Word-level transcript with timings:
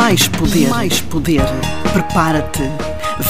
Mais 0.00 0.26
poder. 0.28 0.68
Mais 0.70 1.00
poder. 1.02 1.42
Prepara-te. 1.92 2.62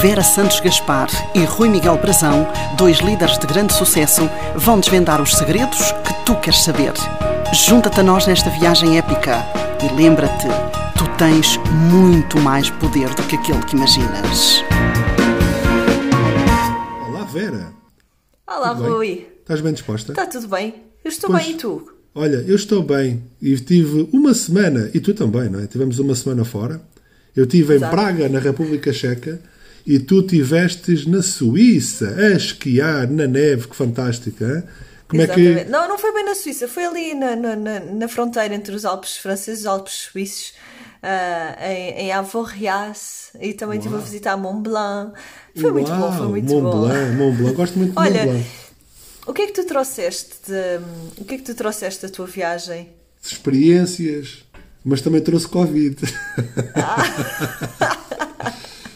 Vera 0.00 0.22
Santos 0.22 0.60
Gaspar 0.60 1.08
e 1.34 1.42
Rui 1.44 1.68
Miguel 1.68 1.98
Brazão, 1.98 2.46
dois 2.76 2.98
líderes 2.98 3.36
de 3.38 3.46
grande 3.48 3.72
sucesso, 3.74 4.30
vão 4.54 4.78
desvendar 4.78 5.20
os 5.20 5.34
segredos 5.34 5.90
que 6.04 6.14
tu 6.24 6.36
queres 6.36 6.60
saber. 6.62 6.92
Junta-te 7.52 7.98
a 7.98 8.02
nós 8.04 8.24
nesta 8.28 8.50
viagem 8.50 8.96
épica 8.98 9.44
e 9.82 9.92
lembra-te, 9.96 10.46
tu 10.96 11.08
tens 11.18 11.56
muito 11.90 12.38
mais 12.38 12.70
poder 12.70 13.08
do 13.14 13.22
que 13.24 13.34
aquele 13.34 13.64
que 13.64 13.74
imaginas. 13.74 14.62
Olá, 17.08 17.24
Vera. 17.24 17.72
Olá, 18.46 18.68
Tudo 18.68 18.82
bem? 18.84 18.92
Rui. 18.92 19.28
Estás 19.40 19.60
bem 19.60 19.72
disposta? 19.72 20.12
Está 20.12 20.24
tudo 20.24 20.46
bem? 20.46 20.84
Eu 21.02 21.08
estou 21.08 21.30
Pois. 21.30 21.42
bem 21.42 21.52
e 21.52 21.56
tu? 21.56 21.99
Olha, 22.14 22.44
eu 22.46 22.56
estou 22.56 22.82
bem 22.82 23.22
e 23.40 23.56
tive 23.56 24.08
uma 24.12 24.34
semana, 24.34 24.90
e 24.92 25.00
tu 25.00 25.14
também, 25.14 25.48
não 25.48 25.60
é? 25.60 25.66
Tivemos 25.66 25.98
uma 25.98 26.14
semana 26.14 26.44
fora. 26.44 26.80
Eu 27.36 27.44
estive 27.44 27.74
em 27.74 27.76
Exato. 27.76 27.92
Praga, 27.94 28.28
na 28.28 28.40
República 28.40 28.92
Checa, 28.92 29.40
e 29.86 29.98
tu 30.00 30.20
estivestes 30.20 31.06
na 31.06 31.22
Suíça 31.22 32.14
a 32.16 32.30
esquiar 32.32 33.08
na 33.08 33.26
neve, 33.26 33.68
que 33.68 33.76
fantástica. 33.76 34.44
hein? 34.44 34.62
Como 35.08 35.22
é 35.22 35.26
que. 35.26 35.64
Não, 35.64 35.88
não 35.88 35.98
foi 35.98 36.12
bem 36.12 36.24
na 36.24 36.34
Suíça, 36.34 36.66
foi 36.68 36.84
ali 36.84 37.14
na, 37.14 37.34
na, 37.36 37.56
na- 37.56 37.80
na 37.80 38.08
fronteira 38.08 38.54
entre 38.54 38.74
os 38.74 38.84
Alpes 38.84 39.16
franceses 39.16 39.60
e 39.60 39.62
os 39.62 39.66
Alpes 39.66 39.92
suíços, 40.12 40.52
ah, 41.02 41.56
em, 41.72 42.06
em 42.06 42.12
Avoriaz, 42.12 43.30
e 43.40 43.52
também 43.54 43.78
estive 43.78 43.94
a 43.94 43.98
Uau. 43.98 44.06
visitar 44.06 44.36
Mont 44.36 44.62
Blanc. 44.68 45.12
Foi 45.56 45.72
muito 45.72 45.90
bom, 45.90 46.12
foi 46.12 46.20
Uau, 46.20 46.28
muito 46.30 46.52
Mont 46.52 46.62
bom. 46.62 46.80
Blanc, 46.88 47.16
Mont 47.16 47.36
Blanc. 47.38 47.54
Gosto 47.56 47.78
muito 47.78 47.92
de 47.92 47.98
Olha, 47.98 48.24
Mont 48.24 48.32
Blanc. 48.32 48.46
O 49.30 49.32
que 49.32 49.42
é 49.42 49.46
que 49.46 49.52
tu 49.52 49.64
trouxeste 49.64 50.30
de, 50.46 51.20
o 51.20 51.24
que 51.24 51.34
é 51.34 51.38
que 51.38 51.44
tu 51.44 51.54
trouxeste 51.54 52.02
da 52.02 52.08
tua 52.08 52.26
viagem? 52.26 52.88
experiências, 53.22 54.44
mas 54.84 55.00
também 55.02 55.20
trouxe 55.20 55.46
Covid. 55.46 55.96
Ah. 56.74 58.50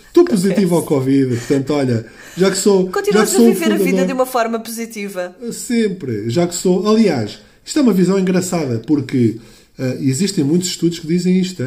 Estou 0.08 0.24
positivo 0.24 0.76
ao 0.76 0.82
Covid, 0.84 1.36
portanto, 1.36 1.72
olha, 1.74 2.06
já 2.36 2.50
que 2.50 2.56
sou. 2.56 2.86
já 2.86 2.92
Continuas 2.92 3.30
que 3.30 3.36
a 3.36 3.38
sou 3.38 3.48
o 3.48 3.52
viver 3.52 3.64
a 3.66 3.76
vida 3.76 3.84
fundador- 3.84 4.06
de 4.06 4.12
uma 4.12 4.26
forma 4.26 4.60
positiva. 4.60 5.36
Sempre, 5.52 6.30
já 6.30 6.46
que 6.46 6.54
sou. 6.54 6.88
Aliás, 6.88 7.38
isto 7.64 7.78
é 7.78 7.82
uma 7.82 7.92
visão 7.92 8.18
engraçada, 8.18 8.78
porque 8.86 9.38
ah, 9.78 9.96
existem 10.00 10.44
muitos 10.44 10.68
estudos 10.68 10.98
que 11.00 11.06
dizem 11.06 11.38
isto: 11.38 11.62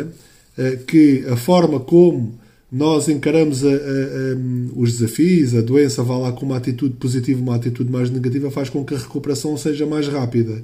ah, 0.57 0.75
que 0.87 1.25
a 1.29 1.35
forma 1.35 1.79
como 1.79 2.39
nós 2.71 3.07
encaramos 3.07 3.63
a- 3.63 3.69
a- 3.69 3.71
a- 3.71 4.37
os 4.75 4.93
desafios, 4.93 5.55
a 5.55 5.61
doença, 5.61 6.03
vá 6.03 6.17
lá 6.17 6.31
com 6.31 6.45
uma 6.45 6.57
atitude 6.57 6.95
positiva, 6.95 7.39
uma 7.41 7.55
atitude 7.55 7.89
mais 7.91 8.09
negativa, 8.09 8.51
faz 8.51 8.69
com 8.69 8.83
que 8.83 8.93
a 8.93 8.97
recuperação 8.97 9.55
seja 9.57 9.85
mais 9.85 10.07
rápida. 10.07 10.61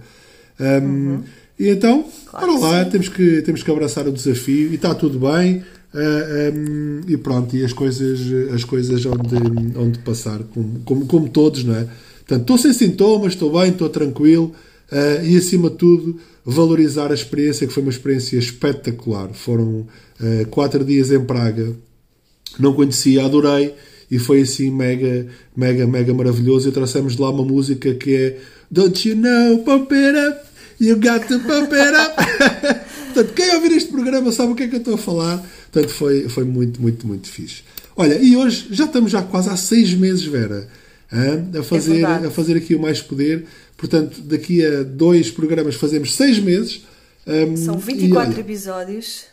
Um, 0.59 1.19
E 1.59 1.69
então, 1.69 2.05
Claro 2.25 2.59
lá, 2.59 2.83
sim. 2.83 2.89
temos 2.89 3.09
que, 3.09 3.41
temos 3.43 3.61
que 3.61 3.69
abraçar 3.69 4.07
o 4.07 4.11
desafio 4.11 4.71
e 4.71 4.75
está 4.75 4.93
tudo 4.95 5.19
bem. 5.19 5.63
ah, 5.93 6.51
um, 6.55 7.01
e 7.07 7.15
pronto, 7.15 7.55
e 7.55 7.63
as 7.63 7.71
coisas, 7.71 8.19
as 8.51 8.63
coisas 8.63 9.05
onde, 9.05 9.35
onde 9.77 9.99
passar, 9.99 10.39
como, 10.51 10.79
como, 10.83 11.05
como 11.05 11.29
todos, 11.29 11.63
não 11.63 11.75
é? 11.75 11.87
Portanto, 12.25 12.41
estou 12.41 12.57
sem 12.57 12.73
sintomas, 12.73 13.33
estou 13.33 13.51
bem, 13.59 13.69
estou 13.69 13.87
tranquilo 13.89 14.51
ah, 14.91 15.23
e, 15.23 15.37
acima 15.37 15.69
de 15.69 15.75
tudo, 15.77 16.17
valorizar 16.43 17.11
a 17.11 17.13
experiência, 17.13 17.67
que 17.67 17.73
foi 17.73 17.83
uma 17.83 17.91
experiência 17.91 18.37
espetacular. 18.39 19.29
Foram 19.33 19.85
ah, 20.19 20.45
quatro 20.49 20.83
dias 20.83 21.11
em 21.11 21.23
Praga, 21.23 21.73
não 22.59 22.73
conhecia, 22.73 23.25
adorei 23.25 23.73
e 24.09 24.19
foi 24.19 24.41
assim 24.41 24.69
mega, 24.69 25.27
mega, 25.55 25.87
mega 25.87 26.13
maravilhoso. 26.13 26.69
E 26.69 26.71
trouxemos 26.71 27.17
lá 27.17 27.29
uma 27.29 27.43
música 27.43 27.93
que 27.95 28.15
é 28.15 28.37
Don't 28.69 29.07
you 29.07 29.15
know, 29.15 29.59
pump 29.59 29.93
it 29.93 30.17
up, 30.17 30.39
you 30.79 30.95
got 30.95 31.27
to 31.27 31.39
pump 31.39 31.73
it 31.73 31.95
up. 31.95 32.15
Portanto, 33.13 33.33
quem 33.33 33.55
ouvir 33.55 33.71
este 33.73 33.91
programa 33.91 34.31
sabe 34.31 34.51
o 34.51 34.55
que 34.55 34.63
é 34.63 34.67
que 34.67 34.75
eu 34.75 34.79
estou 34.79 34.95
a 34.95 34.97
falar. 34.97 35.37
Portanto, 35.71 35.91
foi, 35.91 36.27
foi 36.29 36.43
muito, 36.43 36.81
muito, 36.81 37.05
muito 37.05 37.27
fixe. 37.27 37.63
Olha, 37.95 38.15
e 38.15 38.35
hoje 38.35 38.67
já 38.71 38.85
estamos 38.85 39.11
já 39.11 39.21
quase 39.21 39.49
há 39.49 39.57
seis 39.57 39.93
meses, 39.93 40.23
Vera, 40.25 40.67
a, 41.59 41.63
fazer, 41.63 41.93
verdade. 41.93 42.27
a 42.27 42.31
fazer 42.31 42.57
aqui 42.57 42.73
o 42.73 42.81
Mais 42.81 43.01
Poder. 43.01 43.45
Portanto, 43.77 44.21
daqui 44.21 44.65
a 44.65 44.81
dois 44.81 45.29
programas 45.29 45.75
fazemos 45.75 46.15
seis 46.15 46.39
meses. 46.39 46.81
hum, 47.27 47.55
São 47.55 47.75
e 47.75 47.81
24 47.81 48.31
olha, 48.31 48.39
episódios. 48.39 49.25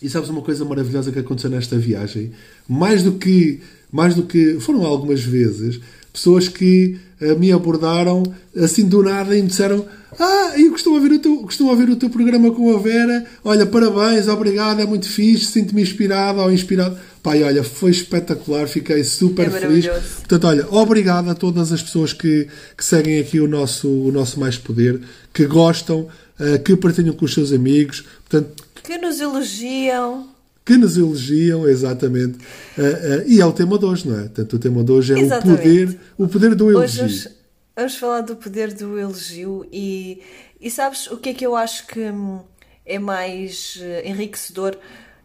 E 0.00 0.08
sabes 0.08 0.28
uma 0.28 0.42
coisa 0.42 0.64
maravilhosa 0.64 1.12
que 1.12 1.18
aconteceu 1.18 1.50
nesta 1.50 1.76
viagem? 1.78 2.32
Mais 2.68 3.02
do 3.02 3.12
que, 3.12 3.60
mais 3.90 4.14
do 4.14 4.22
que 4.24 4.58
foram 4.60 4.84
algumas 4.84 5.22
vezes 5.22 5.80
pessoas 6.12 6.46
que 6.46 6.98
eh, 7.20 7.34
me 7.34 7.50
abordaram 7.50 8.22
assim 8.56 8.86
do 8.86 9.02
nada 9.02 9.36
e 9.36 9.40
me 9.40 9.48
disseram: 9.48 9.84
Ah, 10.18 10.52
eu 10.58 10.70
costumo 10.70 10.96
ouvir, 10.96 11.12
o 11.12 11.18
teu, 11.18 11.36
costumo 11.38 11.70
ouvir 11.70 11.88
o 11.88 11.96
teu 11.96 12.10
programa 12.10 12.52
com 12.52 12.74
a 12.74 12.78
Vera. 12.78 13.24
Olha, 13.42 13.64
parabéns, 13.64 14.28
obrigado, 14.28 14.80
é 14.80 14.84
muito 14.84 15.08
fixe, 15.08 15.46
sinto-me 15.46 15.82
inspirado 15.82 16.40
ou 16.40 16.52
inspirado. 16.52 16.98
Pai, 17.22 17.42
olha, 17.42 17.62
foi 17.62 17.92
espetacular, 17.92 18.66
fiquei 18.66 19.02
super 19.04 19.46
É 19.46 19.50
feliz. 19.50 19.86
Portanto, 19.86 20.46
olha, 20.46 20.66
obrigado 20.70 21.30
a 21.30 21.34
todas 21.34 21.72
as 21.72 21.82
pessoas 21.82 22.12
que, 22.12 22.48
que 22.76 22.84
seguem 22.84 23.20
aqui 23.20 23.40
o 23.40 23.46
nosso, 23.46 23.88
o 23.88 24.10
nosso 24.10 24.38
Mais 24.40 24.58
Poder, 24.58 25.00
que 25.32 25.46
gostam, 25.46 26.08
eh, 26.38 26.58
que 26.58 26.76
partilham 26.76 27.14
com 27.14 27.24
os 27.24 27.32
seus 27.32 27.52
amigos. 27.52 28.04
Portanto, 28.28 28.64
Que 28.82 28.98
nos 28.98 29.20
elogiam. 29.20 30.34
que 30.64 30.76
nos 30.76 30.96
elogiam, 30.96 31.68
exatamente. 31.68 32.38
Ah, 32.78 32.82
ah, 32.82 33.24
e 33.26 33.40
é 33.40 33.46
o 33.46 33.52
tema 33.52 33.78
de 33.78 33.84
hoje, 33.84 34.08
não 34.08 34.16
é? 34.18 34.22
Portanto, 34.22 34.52
o 34.54 34.58
tema 34.58 34.84
de 34.84 34.92
hoje 34.92 35.12
é 35.14 35.16
o 35.16 35.28
poder, 35.42 36.00
o 36.18 36.28
poder 36.28 36.54
do 36.54 36.66
Hoje 36.66 37.00
elogio. 37.00 37.00
vamos, 37.00 37.28
vamos 37.76 37.96
falar 37.96 38.20
do 38.20 38.36
poder 38.36 38.72
do 38.72 38.98
elogio 38.98 39.66
e, 39.72 40.22
e 40.60 40.70
sabes 40.70 41.06
o 41.08 41.16
que 41.16 41.30
é 41.30 41.34
que 41.34 41.44
eu 41.46 41.56
acho 41.56 41.86
que 41.88 42.00
hum, 42.00 42.40
é 42.86 42.98
mais 42.98 43.78
eh, 43.80 44.08
enriquecedor 44.08 44.76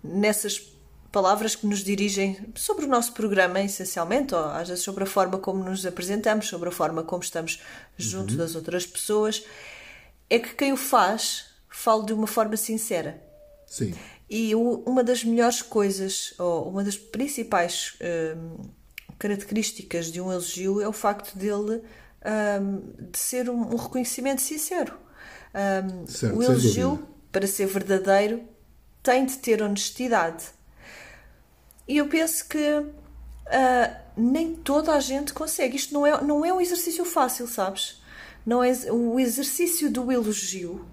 nessas 0.04 0.60
palavras 1.12 1.56
que 1.56 1.66
nos 1.66 1.84
dirigem 1.84 2.38
sobre 2.56 2.86
o 2.86 2.88
nosso 2.88 3.14
programa, 3.14 3.60
essencialmente, 3.62 4.36
ou 4.36 4.44
às 4.44 4.68
vezes 4.70 4.84
sobre 4.84 5.04
a 5.04 5.08
forma 5.08 5.38
como 5.40 5.64
nos 5.64 5.86
apresentamos, 5.86 6.48
sobre 6.48 6.70
a 6.70 6.72
forma 6.72 7.04
como 7.04 7.24
estamos 7.24 7.60
junto 7.98 8.32
Uhum. 8.32 8.38
das 8.38 8.56
outras 8.56 8.86
pessoas, 8.86 9.44
é 10.30 10.38
que 10.40 10.54
quem 10.56 10.74
o 10.74 10.78
faz 10.78 11.46
fala 11.70 12.04
de 12.06 12.14
uma 12.14 12.28
forma 12.28 12.58
sincera. 12.58 13.22
Sim, 13.68 13.94
E 14.30 14.54
o- 14.56 14.84
uma 14.86 15.04
das 15.04 15.24
melhores 15.24 15.62
coisas, 15.62 16.34
ou 16.38 16.70
uma 16.70 16.84
das 16.84 16.98
principais 16.98 17.98
hum, 18.38 18.58
características 19.18 20.12
de 20.12 20.20
um 20.22 20.32
elogio 20.32 20.82
é 20.82 20.88
o 20.88 20.94
facto 20.94 21.38
dele 21.38 21.82
hum, 22.62 22.82
de 23.12 23.18
ser 23.18 23.50
um, 23.50 23.74
um 23.74 23.76
reconhecimento 23.78 24.42
sincero. 24.42 24.94
Hum, 25.56 26.06
Certo, 26.08 26.36
o 26.38 26.44
elogio, 26.44 27.08
para 27.32 27.48
ser 27.48 27.68
verdadeiro, 27.68 28.44
tem 29.04 29.26
de 29.26 29.38
ter 29.38 29.62
honestidade. 29.62 30.44
E 31.88 31.98
eu 31.98 32.08
penso 32.08 32.48
que 32.48 32.86
ah, 33.48 34.02
nem 34.16 34.56
toda 34.56 34.94
a 34.94 35.00
gente 35.00 35.34
consegue. 35.34 35.78
Isto 35.78 35.94
não 35.94 36.06
é, 36.06 36.22
não 36.24 36.46
é 36.46 36.54
um 36.54 36.62
exercício 36.62 37.06
fácil, 37.06 37.48
sabes? 37.48 38.02
Não 38.46 38.64
é 38.64 38.72
o 38.92 39.20
exercício 39.20 39.90
do 39.92 40.12
elogio, 40.12 40.86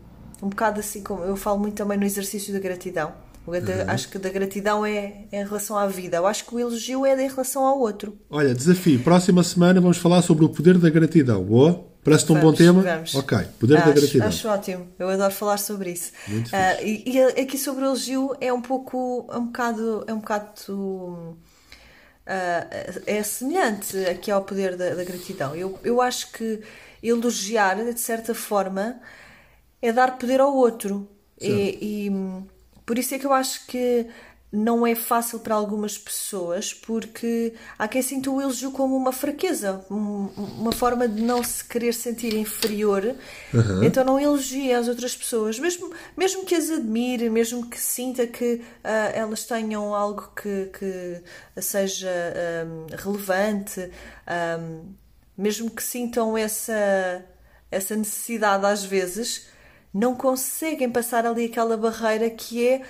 um 0.43 0.49
bocado 0.49 0.81
assim 0.81 1.03
como 1.03 1.23
eu 1.25 1.37
falo 1.37 1.59
muito 1.59 1.75
também 1.75 1.99
no 1.99 2.05
exercício 2.05 2.53
da 2.53 2.59
gratidão. 2.61 3.13
Da- 3.47 3.93
Acho 3.93 4.09
que 4.09 4.19
da 4.19 4.31
gratidão 4.31 4.87
é, 4.87 5.27
é 5.31 5.43
em 5.43 5.45
relação 5.45 5.77
à 5.77 5.87
vida. 5.87 6.17
Eu 6.17 6.27
acho 6.27 6.47
que 6.47 6.55
o 6.55 6.59
elogio 6.59 7.05
é 7.05 7.13
em 7.13 7.29
relação 7.29 7.65
ao 7.67 7.79
outro. 7.79 8.17
Olha, 8.31 8.55
desafio. 8.55 9.01
Próxima 9.03 9.43
semana 9.45 9.81
vamos 9.83 9.99
falar 9.99 10.23
sobre 10.23 10.47
o 10.47 10.49
poder 10.49 10.79
da 10.79 10.89
gratidão. 10.89 11.45
Boa? 11.45 11.87
Parece-te 12.03 12.33
um 12.33 12.41
bom 12.41 12.53
tema? 12.55 12.83
vamos. 12.83 13.15
Ok, 13.15 13.39
poder 13.59 13.75
da 13.79 13.85
acho, 13.85 13.95
gratidão. 13.95 14.29
Acho 14.29 14.49
ótimo. 14.49 14.89
Eu 14.99 15.09
adoro 15.11 15.33
falar 15.33 15.59
sobre 15.59 15.91
isso. 15.93 16.11
Ah, 16.53 16.83
e, 16.83 17.03
e 17.07 17.23
aqui 17.41 17.57
sobre 17.59 17.83
o 17.85 17.87
elogio 17.89 18.35
é 18.41 18.51
um 18.53 18.61
pouco, 18.63 19.27
é 19.31 19.37
um 19.39 19.47
bocado, 19.47 20.05
é 20.07 20.13
um 20.15 20.19
bocado 20.21 21.37
ah, 22.27 22.67
é 23.07 23.23
semelhante 23.23 23.97
aqui 24.07 24.31
ao 24.31 24.43
poder 24.43 24.77
da, 24.77 24.95
da 24.95 25.05
gratidão. 25.05 25.55
Eu, 25.55 25.79
eu 25.85 26.01
acho 26.01 26.33
que 26.33 26.61
elogiar, 27.03 27.75
de 27.93 28.01
certa 28.01 28.35
forma, 28.35 28.97
é 29.87 29.93
dar 29.93 30.19
poder 30.19 30.41
ao 30.41 30.55
outro. 30.55 31.09
E, 31.41 32.09
e, 32.09 32.11
por 32.87 32.99
isso 32.99 33.15
é 33.15 33.19
que 33.19 33.27
eu 33.27 33.33
acho 33.33 33.67
que 33.67 34.07
não 34.53 34.87
é 34.87 34.95
fácil 34.95 35.41
para 35.41 35.57
algumas 35.57 35.99
pessoas, 35.99 36.73
porque 36.73 37.55
há 37.77 37.89
quem 37.89 38.01
sinta 38.03 38.31
o 38.31 38.41
elogio 38.41 38.71
como 38.71 38.97
uma 38.97 39.11
fraqueza, 39.11 39.85
um- 39.91 40.29
uma 40.61 40.71
forma 40.71 41.09
de 41.09 41.21
não 41.23 41.43
se 41.43 41.65
querer 41.65 41.93
sentir 41.93 42.33
inferior, 42.35 43.17
então 43.85 44.05
não 44.05 44.21
elogia 44.21 44.79
as 44.79 44.87
outras 44.87 45.17
pessoas, 45.17 45.59
mesmo, 45.59 45.93
mesmo 46.17 46.45
que 46.45 46.55
as 46.55 46.71
admire, 46.71 47.29
mesmo 47.29 47.67
que 47.69 47.81
sinta 47.81 48.29
que 48.29 48.63
ah, 48.85 49.11
elas 49.13 49.45
tenham 49.45 49.93
algo 49.93 50.31
que, 50.41 50.71
que 50.79 51.21
seja 51.61 52.09
hum, 52.65 52.87
relevante, 52.97 53.91
hum, 54.61 54.93
mesmo 55.37 55.69
que 55.69 55.83
sintam 55.83 56.39
essa, 56.39 57.25
essa 57.73 57.97
necessidade 57.97 58.65
às 58.67 58.85
vezes, 58.85 59.49
não 59.95 60.17
conseguem 60.17 60.91
passar 60.91 61.27
ali 61.27 61.47
aquela 61.47 61.77
barreira 61.77 62.29
que 62.31 62.67
é 62.69 62.83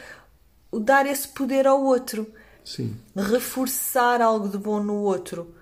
o 0.73 0.81
dar 0.81 1.06
esse 1.06 1.29
poder 1.29 1.67
ao 1.67 1.83
outro, 1.85 2.33
Sim. 2.65 2.97
reforçar 3.17 4.23
algo 4.23 4.49
de 4.49 4.59
bom 4.59 4.81
no 4.83 4.95
outro. 5.03 5.55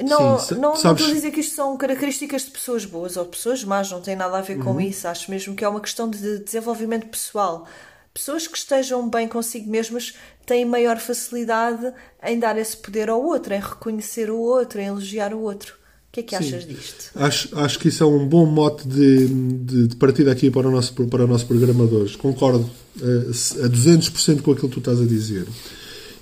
Não, 0.00 0.38
Sim, 0.38 0.54
não, 0.54 0.60
não 0.60 0.76
sabes- 0.76 1.02
estou 1.02 1.10
a 1.10 1.14
dizer 1.14 1.30
que 1.32 1.40
isto 1.40 1.56
são 1.56 1.76
características 1.76 2.42
de 2.44 2.50
pessoas 2.52 2.84
boas 2.84 3.16
ou 3.16 3.24
de 3.24 3.30
pessoas 3.30 3.64
más, 3.64 3.90
não 3.90 4.00
tem 4.00 4.14
nada 4.14 4.38
a 4.38 4.40
ver 4.40 4.56
Uhum. 4.58 4.64
com 4.64 4.80
isso. 4.80 5.08
Acho 5.08 5.30
mesmo 5.30 5.56
que 5.56 5.64
é 5.64 5.68
uma 5.68 5.80
questão 5.80 6.08
de 6.08 6.38
desenvolvimento 6.40 7.08
pessoal. 7.08 7.66
pessoas 8.14 8.48
que 8.48 8.58
estejam 8.58 9.08
bem 9.08 9.28
consigo 9.28 9.70
mesmas 9.70 10.14
têm 10.44 10.64
maior 10.64 10.98
facilidade 10.98 11.92
em 12.22 12.36
dar 12.38 12.58
esse 12.58 12.76
poder 12.76 13.08
ao 13.10 13.22
outro, 13.22 13.54
em 13.54 13.60
reconhecer 13.60 14.28
o 14.30 14.38
outro, 14.38 14.80
em 14.80 14.86
elogiar 14.86 15.32
o 15.34 15.40
outro. 15.40 15.76
O 16.18 16.22
que 16.24 16.34
é 16.34 16.38
que 16.38 16.44
Sim. 16.44 16.54
achas 16.54 16.66
disto? 16.66 17.10
Acho, 17.14 17.58
acho 17.58 17.78
que 17.78 17.88
isso 17.88 18.02
é 18.02 18.06
um 18.06 18.26
bom 18.26 18.44
mote 18.44 18.88
de, 18.88 19.28
de, 19.28 19.86
de 19.88 19.96
partida 19.96 20.32
aqui 20.32 20.50
para 20.50 20.66
o 20.66 20.70
nosso, 20.70 20.92
para 20.92 21.24
o 21.24 21.26
nosso 21.28 21.46
programa 21.46 21.86
de 21.86 21.94
hoje. 21.94 22.18
Concordo 22.18 22.68
uh, 23.00 23.64
a 23.64 23.68
200% 23.68 24.42
com 24.42 24.50
aquilo 24.50 24.68
que 24.68 24.74
tu 24.74 24.78
estás 24.80 25.00
a 25.00 25.04
dizer. 25.04 25.46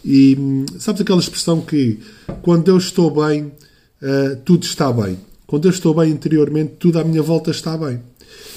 E 0.04 0.37
hum, 0.38 0.66
sabes 0.78 1.00
aquela 1.00 1.20
expressão 1.20 1.62
que 1.62 1.98
quando 2.43 2.69
eu 2.69 2.76
estou 2.76 3.10
bem, 3.10 3.44
uh, 4.02 4.37
tudo 4.44 4.64
está 4.64 4.93
bem. 4.93 5.19
Quando 5.46 5.64
eu 5.64 5.70
estou 5.70 5.94
bem 5.94 6.10
interiormente, 6.10 6.75
tudo 6.78 6.99
à 6.99 7.04
minha 7.04 7.22
volta 7.22 7.50
está 7.50 7.76
bem. 7.78 8.00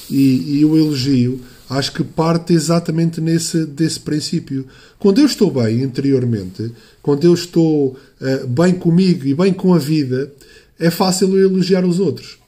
E, 0.09 0.59
e 0.59 0.65
o 0.65 0.75
elogio 0.75 1.39
acho 1.69 1.93
que 1.93 2.03
parte 2.03 2.51
exatamente 2.51 3.21
nesse, 3.21 3.65
desse 3.65 3.99
princípio. 3.99 4.65
Quando 4.97 5.19
eu 5.19 5.25
estou 5.25 5.51
bem 5.51 5.83
interiormente, 5.83 6.71
quando 7.01 7.23
eu 7.23 7.33
estou 7.33 7.95
uh, 8.19 8.47
bem 8.47 8.73
comigo 8.73 9.25
e 9.25 9.33
bem 9.33 9.53
com 9.53 9.73
a 9.73 9.77
vida, 9.77 10.33
é 10.79 10.89
fácil 10.89 11.37
eu 11.37 11.49
elogiar 11.49 11.85
os 11.85 11.99
outros. 11.99 12.39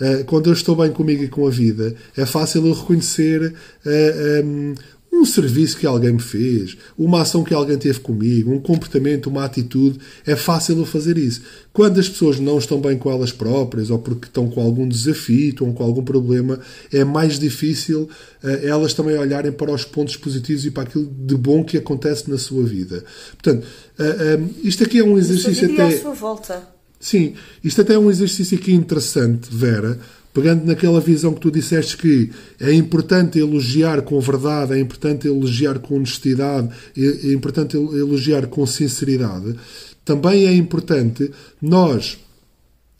Uh, 0.00 0.24
quando 0.24 0.48
eu 0.48 0.54
estou 0.54 0.74
bem 0.74 0.90
comigo 0.90 1.22
e 1.22 1.28
com 1.28 1.46
a 1.46 1.50
vida, 1.50 1.94
é 2.16 2.24
fácil 2.24 2.66
eu 2.66 2.72
reconhecer 2.72 3.52
uh, 3.52 4.42
um, 4.42 4.74
um, 5.12 5.26
serviço 5.26 5.76
que 5.76 5.86
alguém 5.86 6.14
me 6.14 6.22
fez, 6.22 6.78
uma 6.96 7.20
ação 7.20 7.44
que 7.44 7.52
alguém 7.52 7.76
teve 7.76 8.00
comigo, 8.00 8.50
um 8.50 8.58
comportamento, 8.58 9.26
uma 9.26 9.44
atitude. 9.44 9.98
É 10.24 10.34
fácil 10.34 10.78
eu 10.78 10.86
fazer 10.86 11.18
isso. 11.18 11.42
Quando 11.70 12.00
as 12.00 12.08
pessoas 12.08 12.40
não 12.40 12.56
estão 12.56 12.80
bem 12.80 12.96
com 12.96 13.10
elas 13.10 13.30
próprias, 13.30 13.90
ou 13.90 13.98
porque 13.98 14.24
estão 14.24 14.48
com 14.48 14.62
algum 14.62 14.88
desafio, 14.88 15.54
ou 15.60 15.74
com 15.74 15.84
algum 15.84 16.02
problema, 16.02 16.58
é 16.90 17.04
mais 17.04 17.38
difícil 17.38 18.08
uh, 18.42 18.48
elas 18.66 18.94
também 18.94 19.18
olharem 19.18 19.52
para 19.52 19.70
os 19.70 19.84
pontos 19.84 20.16
positivos 20.16 20.64
e 20.64 20.70
para 20.70 20.84
aquilo 20.84 21.04
de 21.04 21.36
bom 21.36 21.62
que 21.62 21.76
acontece 21.76 22.30
na 22.30 22.38
sua 22.38 22.64
vida. 22.64 23.04
Portanto, 23.32 23.66
um, 23.98 24.66
isto 24.66 24.82
aqui 24.82 25.00
é 25.00 25.04
um 25.04 25.18
exercício 25.18 25.70
até. 25.70 25.88
À 25.88 26.00
sua 26.00 26.14
volta. 26.14 26.79
Sim, 27.00 27.32
isto 27.64 27.80
até 27.80 27.94
é 27.94 27.98
um 27.98 28.10
exercício 28.10 28.58
aqui 28.58 28.74
interessante, 28.74 29.48
Vera, 29.50 29.98
pegando 30.34 30.66
naquela 30.66 31.00
visão 31.00 31.32
que 31.32 31.40
tu 31.40 31.50
disseste 31.50 31.96
que 31.96 32.30
é 32.60 32.74
importante 32.74 33.38
elogiar 33.38 34.02
com 34.02 34.20
verdade, 34.20 34.74
é 34.74 34.78
importante 34.78 35.26
elogiar 35.26 35.78
com 35.78 35.96
honestidade, 35.96 36.68
é 36.94 37.32
importante 37.32 37.74
elogiar 37.74 38.46
com 38.48 38.66
sinceridade. 38.66 39.56
Também 40.04 40.46
é 40.46 40.52
importante 40.54 41.30
nós, 41.60 42.18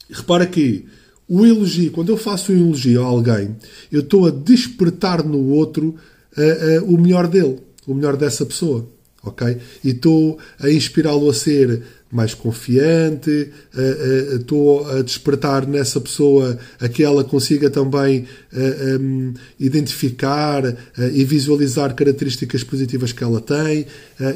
repara 0.09 0.47
que 0.47 0.85
o 1.27 1.45
elogio, 1.45 1.91
quando 1.91 2.09
eu 2.09 2.17
faço 2.17 2.51
um 2.51 2.57
elogio 2.57 3.03
a 3.03 3.05
alguém, 3.05 3.55
eu 3.91 4.01
estou 4.01 4.25
a 4.25 4.31
despertar 4.31 5.23
no 5.23 5.49
outro 5.49 5.95
uh, 6.35 6.83
uh, 6.83 6.93
o 6.93 6.99
melhor 6.99 7.27
dele, 7.27 7.59
o 7.87 7.93
melhor 7.93 8.17
dessa 8.17 8.45
pessoa, 8.45 8.85
ok? 9.23 9.57
E 9.83 9.91
estou 9.91 10.39
a 10.59 10.69
inspirá-lo 10.69 11.29
a 11.29 11.33
ser 11.33 11.83
mais 12.11 12.33
confiante, 12.33 13.49
estou 14.35 14.85
a 14.89 15.01
despertar 15.01 15.65
nessa 15.65 15.99
pessoa 16.01 16.59
a 16.79 16.89
que 16.89 17.03
ela 17.03 17.23
consiga 17.23 17.69
também 17.69 18.25
um, 18.99 19.33
identificar 19.59 20.63
e 21.13 21.23
visualizar 21.23 21.95
características 21.95 22.63
positivas 22.63 23.13
que 23.13 23.23
ela 23.23 23.39
tem. 23.39 23.85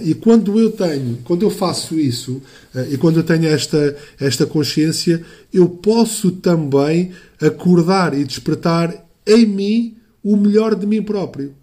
E 0.03 0.13
quando 0.13 0.57
eu 0.59 0.71
tenho, 0.71 1.17
quando 1.25 1.43
eu 1.43 1.49
faço 1.49 1.99
isso, 1.99 2.41
e 2.89 2.97
quando 2.97 3.17
eu 3.17 3.23
tenho 3.23 3.45
esta, 3.47 3.95
esta 4.19 4.45
consciência, 4.45 5.21
eu 5.53 5.67
posso 5.67 6.31
também 6.31 7.11
acordar 7.41 8.17
e 8.17 8.23
despertar 8.23 9.05
em 9.27 9.45
mim 9.45 9.97
o 10.23 10.37
melhor 10.37 10.75
de 10.75 10.87
mim 10.87 11.03
próprio. 11.03 11.53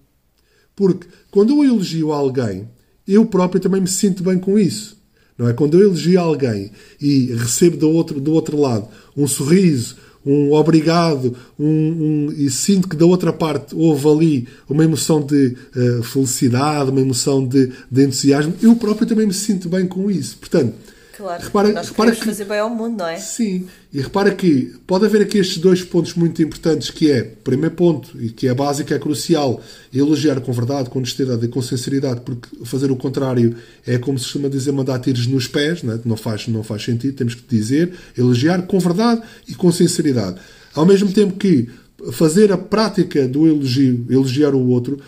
Porque 0.76 1.06
quando 1.30 1.50
eu 1.50 1.64
elogio 1.64 2.12
alguém, 2.12 2.68
eu 3.06 3.26
próprio 3.26 3.60
também 3.60 3.80
me 3.80 3.88
sinto 3.88 4.22
bem 4.22 4.38
com 4.38 4.58
isso. 4.58 5.01
Não 5.42 5.48
é? 5.48 5.52
Quando 5.52 5.74
eu 5.74 5.88
elogio 5.88 6.20
alguém 6.20 6.70
e 7.00 7.34
recebo 7.34 7.76
do 7.76 7.90
outro, 7.90 8.20
do 8.20 8.32
outro 8.32 8.56
lado 8.56 8.86
um 9.16 9.26
sorriso, 9.26 9.96
um 10.24 10.52
obrigado, 10.52 11.36
um, 11.58 11.66
um, 11.66 12.34
e 12.36 12.48
sinto 12.48 12.86
que 12.86 12.94
da 12.94 13.04
outra 13.04 13.32
parte 13.32 13.74
houve 13.74 14.08
ali 14.08 14.48
uma 14.68 14.84
emoção 14.84 15.20
de 15.20 15.56
uh, 15.74 16.02
felicidade, 16.04 16.92
uma 16.92 17.00
emoção 17.00 17.44
de, 17.44 17.72
de, 17.90 18.04
entusiasmo, 18.04 18.54
eu 18.62 18.76
próprio 18.76 19.04
também 19.04 19.26
me 19.26 19.34
sinto 19.34 19.68
bem 19.68 19.84
com 19.84 20.08
isso. 20.08 20.38
Portanto, 20.38 20.74
Claro, 21.16 21.42
repara, 21.42 21.72
nós 21.72 21.88
repara 21.88 22.12
que, 22.12 22.24
fazer 22.24 22.46
bem 22.46 22.58
ao 22.58 22.70
mundo, 22.70 22.98
não 22.98 23.06
é? 23.06 23.18
Sim, 23.18 23.66
e 23.92 24.00
repara 24.00 24.34
que 24.34 24.74
pode 24.86 25.04
haver 25.04 25.20
aqui 25.20 25.38
estes 25.38 25.58
dois 25.58 25.82
pontos 25.82 26.14
muito 26.14 26.42
importantes, 26.42 26.90
que 26.90 27.10
é, 27.10 27.22
primeiro 27.22 27.74
ponto, 27.74 28.20
e 28.20 28.30
que 28.30 28.48
é 28.48 28.54
básico, 28.54 28.94
é 28.94 28.98
crucial, 28.98 29.60
elogiar 29.92 30.40
com 30.40 30.50
verdade, 30.52 30.88
com 30.88 30.98
honestidade 30.98 31.44
e 31.44 31.48
com 31.48 31.60
sinceridade, 31.60 32.22
porque 32.22 32.48
fazer 32.64 32.90
o 32.90 32.96
contrário 32.96 33.54
é, 33.86 33.98
como 33.98 34.18
se 34.18 34.24
costuma 34.24 34.48
dizer, 34.48 34.72
mandar 34.72 34.98
tiros 35.00 35.26
nos 35.26 35.46
pés, 35.46 35.82
não, 35.82 35.94
é? 35.94 36.00
não, 36.04 36.16
faz, 36.16 36.48
não 36.48 36.62
faz 36.62 36.82
sentido, 36.82 37.14
temos 37.14 37.34
que 37.34 37.42
dizer, 37.46 37.92
elogiar 38.16 38.62
com 38.62 38.78
verdade 38.78 39.20
e 39.46 39.54
com 39.54 39.70
sinceridade. 39.70 40.40
Ao 40.74 40.86
mesmo 40.86 41.12
tempo 41.12 41.36
que 41.36 41.68
fazer 42.12 42.50
a 42.50 42.56
prática 42.56 43.28
do 43.28 43.46
elogio, 43.46 44.06
elogiar 44.08 44.54
o 44.54 44.66
outro, 44.68 44.98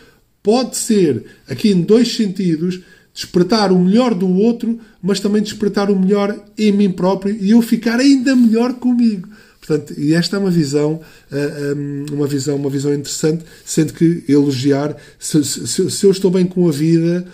pode 0.42 0.76
ser, 0.76 1.24
aqui 1.48 1.70
em 1.70 1.80
dois 1.80 2.14
sentidos, 2.14 2.80
despertar 3.14 3.70
o 3.70 3.78
melhor 3.78 4.12
do 4.12 4.28
outro, 4.28 4.78
mas 5.00 5.20
também 5.20 5.40
despertar 5.40 5.90
o 5.90 5.98
melhor 5.98 6.36
em 6.58 6.72
mim 6.72 6.90
próprio 6.90 7.34
e 7.40 7.52
eu 7.52 7.62
ficar 7.62 8.00
ainda 8.00 8.34
melhor 8.34 8.74
comigo. 8.74 9.28
Portanto, 9.64 9.98
e 9.98 10.12
esta 10.12 10.36
é 10.36 10.38
uma 10.38 10.50
visão, 10.50 11.00
eh, 11.32 11.72
uma 12.12 12.26
visão, 12.26 12.56
uma 12.56 12.68
visão 12.68 12.92
interessante, 12.92 13.46
sendo 13.64 13.94
que 13.94 14.22
elogiar, 14.28 14.94
se, 15.18 15.42
se, 15.42 15.90
se 15.90 16.04
eu 16.04 16.10
estou 16.10 16.30
bem 16.30 16.44
com 16.44 16.68
a 16.68 16.72
vida, 16.72 17.26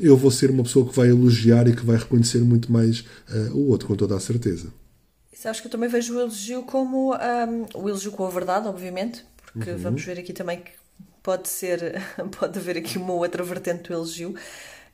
eu 0.00 0.16
vou 0.16 0.30
ser 0.30 0.50
uma 0.50 0.64
pessoa 0.64 0.88
que 0.88 0.96
vai 0.96 1.08
elogiar 1.08 1.68
e 1.68 1.76
que 1.76 1.84
vai 1.84 1.96
reconhecer 1.96 2.38
muito 2.38 2.72
mais 2.72 3.04
eh, 3.30 3.50
o 3.52 3.68
outro, 3.68 3.86
com 3.86 3.94
toda 3.94 4.16
a 4.16 4.20
certeza. 4.20 4.72
Acho 5.44 5.60
que 5.60 5.68
eu 5.68 5.70
também 5.70 5.88
vejo 5.88 6.16
o 6.16 6.20
elogio 6.20 6.62
como 6.62 7.14
um, 7.14 7.66
o 7.74 7.88
elogio 7.88 8.10
com 8.10 8.26
a 8.26 8.30
verdade, 8.30 8.66
obviamente, 8.66 9.24
porque 9.52 9.70
uhum. 9.70 9.78
vamos 9.78 10.02
ver 10.02 10.18
aqui 10.18 10.32
também 10.32 10.58
que 10.58 10.70
pode 11.28 11.50
ser, 11.50 12.00
pode 12.40 12.58
haver 12.58 12.78
aqui 12.78 12.96
uma 12.96 13.12
outra 13.12 13.44
vertente 13.44 13.82
do 13.82 13.92
elogio, 13.92 14.34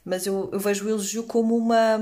mas 0.05 0.27
eu, 0.27 0.51
eu 0.53 0.59
vejo 0.59 0.85
o 0.85 0.89
elogio 0.89 1.23
como 1.23 1.57
uma, 1.57 1.97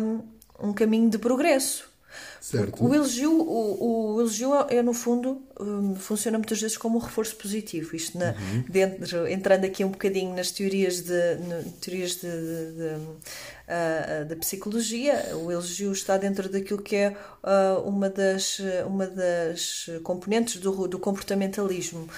um 0.59 0.73
caminho 0.73 1.11
de 1.11 1.19
progresso. 1.19 1.93
Certo. 2.41 2.83
O 2.83 2.95
elogio, 2.95 3.31
o, 3.31 4.15
o 4.15 4.21
elogio 4.21 4.55
é, 4.71 4.81
no 4.83 4.95
fundo, 4.95 5.43
um, 5.61 5.95
funciona 5.97 6.39
muitas 6.39 6.59
vezes 6.59 6.79
como 6.79 6.97
um 6.97 7.01
reforço 7.01 7.37
positivo. 7.37 7.95
Isto 7.95 8.19
na, 8.19 8.31
uhum. 8.31 8.65
dentro, 8.67 9.29
entrando 9.29 9.67
aqui 9.67 9.85
um 9.85 9.91
bocadinho 9.91 10.35
nas 10.35 10.51
teorias 10.51 11.03
de, 11.03 11.35
no, 11.37 11.71
teorias 11.73 12.13
de, 12.17 12.23
de, 12.23 12.73
de 12.73 12.95
uh, 12.95 14.25
da 14.29 14.37
psicologia, 14.37 15.37
o 15.37 15.53
elogio 15.53 15.93
está 15.93 16.17
dentro 16.17 16.49
daquilo 16.49 16.81
que 16.81 16.97
é 16.97 17.17
uh, 17.45 17.87
uma, 17.87 18.09
das, 18.09 18.61
uma 18.87 19.07
das 19.07 19.91
componentes 20.03 20.57
do, 20.57 20.89
do 20.89 20.99
comportamentalismo 20.99 22.09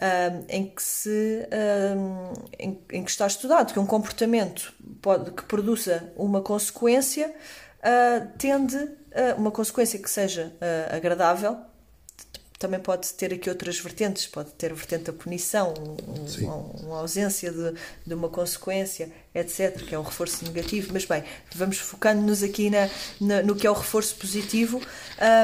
um, 0.00 0.44
em, 0.48 0.66
que 0.66 0.82
se, 0.82 1.48
um, 1.96 2.32
em, 2.58 2.82
em, 2.92 3.04
que 3.04 3.10
está 3.10 3.26
estudado 3.26 3.72
que 3.72 3.78
um 3.78 3.86
comportamento 3.86 4.72
pode, 5.00 5.30
que 5.32 5.44
produza 5.44 6.12
uma 6.16 6.40
consequência 6.40 7.28
uh, 7.28 8.38
tende 8.38 8.76
a 9.14 9.34
uma 9.36 9.50
consequência 9.50 9.98
que 9.98 10.08
seja 10.08 10.52
uh, 10.56 10.96
agradável 10.96 11.58
também 12.62 12.78
pode 12.78 13.12
ter 13.14 13.34
aqui 13.34 13.50
outras 13.50 13.80
vertentes, 13.80 14.24
pode 14.28 14.50
ter 14.52 14.70
a 14.70 14.74
vertente 14.74 15.04
da 15.04 15.12
punição, 15.12 15.74
um, 15.76 16.44
uma, 16.44 16.54
uma, 16.54 16.98
ausência 17.00 17.50
de, 17.50 17.74
de, 18.06 18.14
uma 18.14 18.28
consequência, 18.28 19.10
etc., 19.34 19.76
que 19.84 19.92
é 19.92 19.98
um 19.98 20.02
reforço 20.02 20.44
negativo. 20.44 20.92
Mas 20.92 21.04
bem, 21.04 21.24
vamos 21.56 21.78
focando-nos 21.78 22.40
aqui 22.40 22.70
na, 22.70 22.88
na, 23.20 23.42
no 23.42 23.56
que 23.56 23.66
é 23.66 23.70
o 23.70 23.74
reforço 23.74 24.14
positivo. 24.14 24.80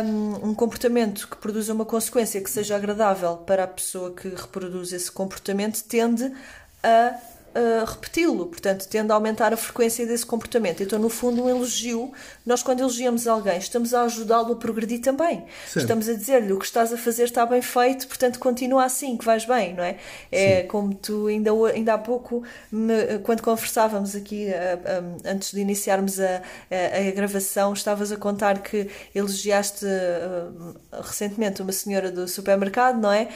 Um, 0.04 0.50
um, 0.50 0.54
comportamento 0.54 1.26
que 1.26 1.36
produza 1.36 1.74
uma 1.74 1.84
consequência 1.84 2.40
que 2.40 2.48
seja 2.48 2.76
agradável 2.76 3.38
para 3.38 3.64
a 3.64 3.68
pessoa 3.68 4.14
que 4.14 4.28
reproduz 4.28 4.92
esse 4.92 5.10
comportamento 5.10 5.82
tende 5.82 6.32
a 6.84 7.18
uh, 7.54 7.84
repeti-lo, 7.84 8.46
portanto, 8.46 8.86
tendo 8.88 9.10
a 9.10 9.14
aumentar 9.14 9.52
a 9.52 9.56
frequência 9.56 10.06
desse 10.06 10.24
comportamento. 10.24 10.82
Então, 10.82 10.98
no 10.98 11.08
fundo, 11.08 11.44
um 11.44 11.48
elogio, 11.48 12.12
nós 12.44 12.62
quando 12.62 12.80
elogiamos 12.80 13.26
alguém, 13.26 13.58
estamos 13.58 13.94
a 13.94 14.02
ajudá-lo 14.02 14.52
a 14.52 14.56
progredir 14.56 15.00
também. 15.00 15.44
Certo. 15.64 15.78
Estamos 15.80 16.08
a 16.08 16.14
dizer-lhe 16.14 16.52
o 16.52 16.58
que 16.58 16.64
estás 16.64 16.92
a 16.92 16.96
fazer 16.96 17.24
está 17.24 17.44
bem 17.46 17.62
feito, 17.62 18.06
portanto, 18.06 18.38
continua 18.38 18.84
assim, 18.84 19.16
que 19.16 19.24
vais 19.24 19.44
bem, 19.44 19.74
não 19.74 19.84
é? 19.84 19.96
É 20.30 20.62
Sim. 20.62 20.68
como 20.68 20.94
tu 20.94 21.26
ainda, 21.26 21.50
ainda 21.72 21.94
há 21.94 21.98
pouco, 21.98 22.42
me, 22.70 23.18
quando 23.22 23.42
conversávamos 23.42 24.14
aqui, 24.14 24.46
uh, 24.48 25.02
um, 25.02 25.30
antes 25.30 25.52
de 25.52 25.60
iniciarmos 25.60 26.20
a, 26.20 26.42
a, 26.70 27.08
a, 27.08 27.10
gravação, 27.12 27.72
estavas 27.72 28.12
a 28.12 28.16
contar 28.16 28.62
que 28.62 28.88
elogiaste 29.14 29.84
uh, 29.84 31.02
recentemente 31.02 31.62
uma 31.62 31.72
senhora 31.72 32.10
do 32.10 32.26
supermercado, 32.28 33.00
não 33.00 33.12
é? 33.12 33.28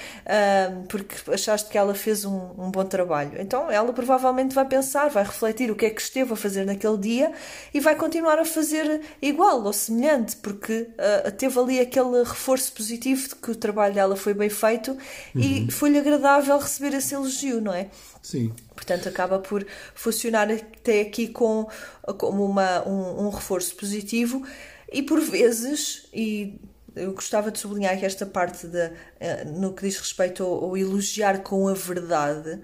porque 0.89 1.31
achaste 1.31 1.69
que 1.69 1.79
ela 1.79 1.95
fez 1.95 2.25
um, 2.25 2.51
um 2.59 2.71
bom 2.71 2.85
trabalho. 2.85 3.33
Então, 3.39 3.71
ela 3.71 3.93
provavelmente 4.03 4.53
vai 4.53 4.65
pensar, 4.65 5.09
vai 5.09 5.23
refletir 5.23 5.71
o 5.71 5.77
que 5.77 5.87
é 5.87 5.91
que 5.91 6.03
esteve 6.03 6.33
a 6.33 6.37
fazer 6.37 6.65
naquele 6.65 6.99
dia 6.99 7.33
e 7.73 7.79
vai 7.79 7.95
continuar 7.95 8.37
a 8.37 8.45
fazer 8.45 9.01
igual 9.21 9.63
ou 9.63 9.73
semelhante, 9.73 10.37
porque 10.37 10.89
uh, 10.99 11.31
teve 11.31 11.59
ali 11.59 11.79
aquele 11.79 12.25
reforço 12.25 12.73
positivo 12.73 13.29
de 13.29 13.37
que 13.37 13.53
o 13.53 13.55
trabalho 13.55 13.95
dela 13.95 14.17
foi 14.17 14.35
bem 14.35 14.51
feito 14.51 14.91
uhum. 14.91 15.41
e 15.41 15.71
foi-lhe 15.71 15.99
agradável 15.99 16.59
receber 16.59 16.97
esse 16.97 17.15
elogio, 17.15 17.61
não 17.61 17.73
é? 17.73 17.91
Sim. 18.21 18.53
Portanto, 18.75 19.09
acaba 19.09 19.39
por 19.39 19.65
funcionar 19.95 20.51
até 20.51 21.03
aqui 21.03 21.29
com, 21.29 21.69
como 22.19 22.45
uma, 22.45 22.87
um, 22.87 23.27
um 23.27 23.31
reforço 23.31 23.77
positivo 23.77 24.45
e 24.93 25.01
por 25.03 25.21
vezes, 25.21 26.09
e 26.13 26.59
eu 26.97 27.13
gostava 27.13 27.53
de 27.53 27.59
sublinhar 27.61 27.97
que 27.97 28.05
esta 28.05 28.27
parte 28.27 28.67
de, 28.67 28.91
eh, 29.21 29.45
no 29.45 29.73
que 29.73 29.83
diz 29.83 29.97
respeito 29.97 30.43
ao, 30.43 30.65
ao 30.65 30.77
elogiar 30.77 31.43
com 31.43 31.69
a 31.69 31.73
verdade 31.73 32.61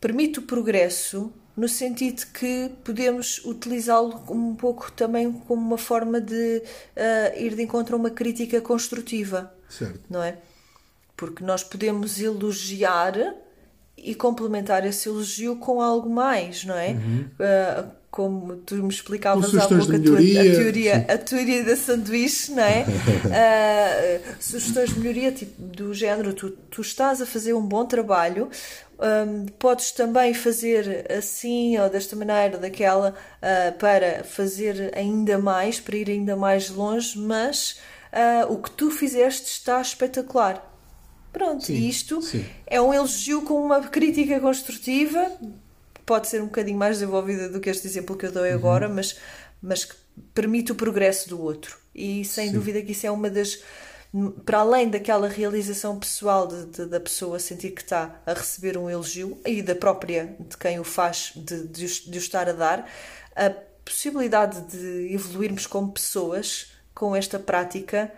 permite 0.00 0.38
o 0.38 0.42
progresso 0.42 1.32
no 1.56 1.68
sentido 1.68 2.16
de 2.16 2.26
que 2.26 2.70
podemos 2.84 3.42
utilizá-lo 3.44 4.22
um 4.28 4.54
pouco 4.54 4.92
também 4.92 5.32
como 5.32 5.62
uma 5.62 5.78
forma 5.78 6.20
de 6.20 6.62
uh, 6.96 7.40
ir 7.40 7.54
de 7.54 7.62
encontro 7.62 7.96
a 7.96 7.98
uma 7.98 8.10
crítica 8.10 8.60
construtiva. 8.60 9.52
Certo. 9.68 10.00
Não 10.08 10.22
é? 10.22 10.36
Porque 11.16 11.42
nós 11.42 11.64
podemos 11.64 12.20
elogiar 12.20 13.14
e 13.96 14.14
complementar 14.14 14.86
esse 14.86 15.08
elogio 15.08 15.56
com 15.56 15.80
algo 15.80 16.10
mais, 16.10 16.64
não 16.64 16.76
é? 16.76 16.90
Uhum. 16.90 17.24
Uh, 17.40 17.90
como 18.16 18.56
tu 18.56 18.76
me 18.76 18.88
explicavas 18.88 19.54
há 19.54 19.68
pouco 19.68 19.94
a, 19.94 19.98
tua, 19.98 20.18
a, 20.18 20.22
teoria, 20.22 21.06
a 21.06 21.18
teoria 21.18 21.62
da 21.62 21.76
sanduíche, 21.76 22.50
não 22.52 22.62
é? 22.62 22.86
uh, 22.86 24.34
sugestões 24.40 24.94
de 24.94 25.00
melhoria 25.00 25.32
tipo, 25.32 25.60
do 25.60 25.92
género, 25.92 26.32
tu, 26.32 26.50
tu 26.50 26.80
estás 26.80 27.20
a 27.20 27.26
fazer 27.26 27.52
um 27.52 27.60
bom 27.60 27.84
trabalho, 27.84 28.48
um, 28.98 29.46
podes 29.58 29.92
também 29.92 30.32
fazer 30.34 31.06
assim 31.12 31.78
ou 31.78 31.88
desta 31.88 32.16
maneira 32.16 32.56
ou 32.56 32.60
daquela 32.60 33.10
uh, 33.10 33.78
para 33.78 34.24
fazer 34.24 34.92
ainda 34.96 35.38
mais, 35.38 35.80
para 35.80 35.96
ir 35.96 36.10
ainda 36.10 36.36
mais 36.36 36.70
longe, 36.70 37.18
mas 37.18 37.80
uh, 38.12 38.52
o 38.52 38.58
que 38.58 38.70
tu 38.70 38.90
fizeste 38.90 39.46
está 39.46 39.80
espetacular. 39.80 40.72
Pronto, 41.32 41.66
sim, 41.66 41.74
e 41.74 41.88
isto 41.88 42.22
sim. 42.22 42.46
é 42.66 42.80
um 42.80 42.94
elogio 42.94 43.42
com 43.42 43.62
uma 43.62 43.80
crítica 43.82 44.40
construtiva 44.40 45.30
pode 46.06 46.28
ser 46.28 46.40
um 46.40 46.46
bocadinho 46.46 46.78
mais 46.78 46.98
desenvolvida 46.98 47.48
do 47.48 47.60
que 47.60 47.68
este 47.68 47.86
exemplo 47.88 48.16
que 48.16 48.24
eu 48.24 48.32
dou 48.32 48.44
uhum. 48.44 48.54
agora, 48.54 48.88
mas, 48.88 49.16
mas 49.60 49.84
que 49.84 49.96
permite 50.32 50.70
o 50.70 50.76
progresso 50.76 51.28
do 51.28 51.42
outro. 51.42 51.76
E 51.92 52.24
sem 52.24 52.46
Sim. 52.46 52.54
dúvida 52.54 52.80
que 52.80 52.92
isso 52.92 53.06
é 53.06 53.10
uma 53.10 53.28
das. 53.28 53.58
Para 54.44 54.58
além 54.58 54.88
daquela 54.88 55.28
realização 55.28 55.98
pessoal 55.98 56.46
de, 56.46 56.66
de, 56.66 56.86
da 56.86 57.00
pessoa 57.00 57.38
sentir 57.38 57.70
que 57.70 57.82
está 57.82 58.20
a 58.24 58.32
receber 58.32 58.78
um 58.78 58.88
elogio 58.88 59.38
e 59.44 59.62
da 59.62 59.74
própria 59.74 60.36
de 60.48 60.56
quem 60.56 60.78
o 60.78 60.84
faz 60.84 61.32
de, 61.36 61.66
de, 61.66 61.86
de 61.86 62.18
o 62.18 62.20
estar 62.20 62.48
a 62.48 62.52
dar, 62.52 62.88
a 63.34 63.50
possibilidade 63.84 64.60
de 64.62 65.14
evoluirmos 65.14 65.66
como 65.66 65.92
pessoas 65.92 66.72
com 66.94 67.14
esta 67.14 67.38
prática 67.38 68.10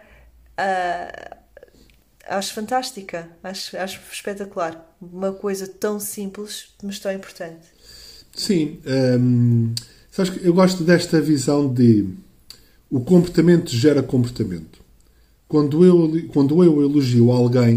uh, 0.58 1.38
acho 2.28 2.52
fantástica, 2.52 3.28
acho, 3.42 3.76
acho 3.76 4.00
espetacular. 4.12 4.94
Uma 5.00 5.32
coisa 5.32 5.66
tão 5.66 5.98
simples, 5.98 6.74
mas 6.82 6.98
tão 6.98 7.12
importante. 7.12 7.66
Sim, 8.34 8.80
hum, 8.86 9.74
sabes 10.10 10.32
que 10.32 10.46
eu 10.46 10.52
gosto 10.52 10.84
desta 10.84 11.20
visão 11.20 11.72
de 11.72 12.08
o 12.90 13.00
comportamento 13.00 13.70
gera 13.70 14.02
comportamento. 14.02 14.82
Quando 15.48 15.82
eu, 15.82 16.28
quando 16.28 16.62
eu 16.62 16.82
elogio 16.82 17.32
alguém, 17.32 17.76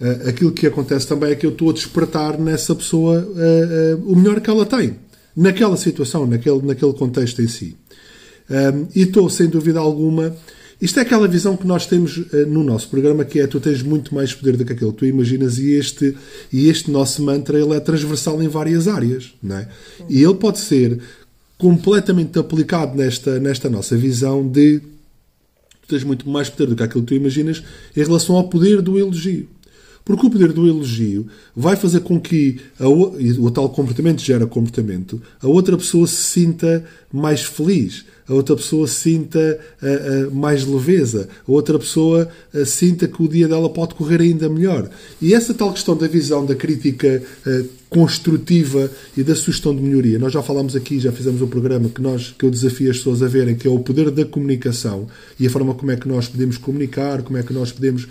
uh, 0.00 0.28
aquilo 0.28 0.52
que 0.52 0.68
acontece 0.68 1.06
também 1.06 1.32
é 1.32 1.34
que 1.34 1.44
eu 1.44 1.50
estou 1.50 1.70
a 1.70 1.72
despertar 1.72 2.38
nessa 2.38 2.74
pessoa 2.76 3.18
uh, 3.18 3.98
uh, 3.98 4.12
o 4.12 4.14
melhor 4.14 4.40
que 4.40 4.48
ela 4.48 4.64
tem, 4.64 4.96
naquela 5.36 5.76
situação, 5.76 6.26
naquele, 6.26 6.62
naquele 6.62 6.92
contexto 6.92 7.42
em 7.42 7.48
si. 7.48 7.76
Um, 8.48 8.86
e 8.94 9.02
estou, 9.02 9.28
sem 9.28 9.48
dúvida 9.48 9.80
alguma, 9.80 10.36
isto 10.80 10.98
é 10.98 11.02
aquela 11.02 11.26
visão 11.26 11.56
que 11.56 11.66
nós 11.66 11.86
temos 11.86 12.20
no 12.48 12.62
nosso 12.64 12.88
programa, 12.88 13.24
que 13.24 13.40
é 13.40 13.46
tu 13.46 13.60
tens 13.60 13.82
muito 13.82 14.14
mais 14.14 14.34
poder 14.34 14.56
do 14.56 14.64
que 14.64 14.72
aquilo 14.72 14.92
que 14.92 14.98
tu 14.98 15.06
imaginas 15.06 15.58
e 15.58 15.70
este, 15.72 16.16
e 16.52 16.68
este 16.68 16.90
nosso 16.90 17.22
mantra 17.22 17.58
ele 17.58 17.74
é 17.74 17.80
transversal 17.80 18.42
em 18.42 18.48
várias 18.48 18.88
áreas. 18.88 19.32
Não 19.40 19.58
é? 19.58 19.68
E 20.08 20.22
ele 20.22 20.34
pode 20.34 20.58
ser 20.58 20.98
completamente 21.56 22.36
aplicado 22.36 22.96
nesta, 22.96 23.38
nesta 23.38 23.70
nossa 23.70 23.96
visão 23.96 24.46
de 24.46 24.80
tu 25.82 25.88
tens 25.88 26.04
muito 26.04 26.28
mais 26.28 26.48
poder 26.48 26.66
do 26.66 26.76
que 26.76 26.82
aquilo 26.82 27.02
que 27.02 27.08
tu 27.08 27.14
imaginas 27.14 27.62
em 27.96 28.00
relação 28.00 28.36
ao 28.36 28.48
poder 28.48 28.80
do 28.80 28.98
elogio. 28.98 29.48
Porque 30.04 30.26
o 30.26 30.30
poder 30.30 30.52
do 30.52 30.66
elogio 30.66 31.26
vai 31.54 31.76
fazer 31.76 32.00
com 32.00 32.20
que 32.20 32.60
a, 32.78 32.88
o 32.88 33.50
tal 33.50 33.68
comportamento 33.68 34.20
gera 34.20 34.46
comportamento, 34.46 35.22
a 35.40 35.46
outra 35.46 35.76
pessoa 35.76 36.06
se 36.08 36.16
sinta 36.16 36.84
mais 37.12 37.42
feliz, 37.42 38.04
a 38.26 38.34
outra 38.34 38.56
pessoa 38.56 38.88
sinta 38.88 39.60
uh, 39.80 40.28
uh, 40.28 40.34
mais 40.34 40.66
leveza, 40.66 41.28
a 41.46 41.52
outra 41.52 41.78
pessoa 41.78 42.28
uh, 42.52 42.66
sinta 42.66 43.06
que 43.06 43.22
o 43.22 43.28
dia 43.28 43.46
dela 43.46 43.70
pode 43.70 43.94
correr 43.94 44.20
ainda 44.20 44.48
melhor. 44.48 44.90
E 45.20 45.34
essa 45.34 45.54
tal 45.54 45.72
questão 45.72 45.96
da 45.96 46.08
visão 46.08 46.44
da 46.44 46.54
crítica 46.54 47.22
construtiva 47.92 48.90
e 49.16 49.22
da 49.22 49.34
sugestão 49.34 49.74
de 49.74 49.82
melhoria, 49.82 50.18
nós 50.18 50.32
já 50.32 50.42
falámos 50.42 50.74
aqui, 50.74 50.98
já 50.98 51.12
fizemos 51.12 51.42
um 51.42 51.46
programa 51.46 51.88
que, 51.88 52.00
nós, 52.00 52.34
que 52.38 52.44
eu 52.44 52.50
desafio 52.50 52.90
as 52.90 52.96
pessoas 52.96 53.22
a 53.22 53.28
verem, 53.28 53.54
que 53.54 53.68
é 53.68 53.70
o 53.70 53.78
poder 53.80 54.10
da 54.10 54.24
comunicação 54.24 55.06
e 55.38 55.46
a 55.46 55.50
forma 55.50 55.74
como 55.74 55.90
é 55.90 55.96
que 55.96 56.08
nós 56.08 56.28
podemos 56.28 56.56
comunicar, 56.56 57.22
como 57.22 57.38
é 57.38 57.42
que 57.42 57.52
nós 57.52 57.70
podemos 57.70 58.08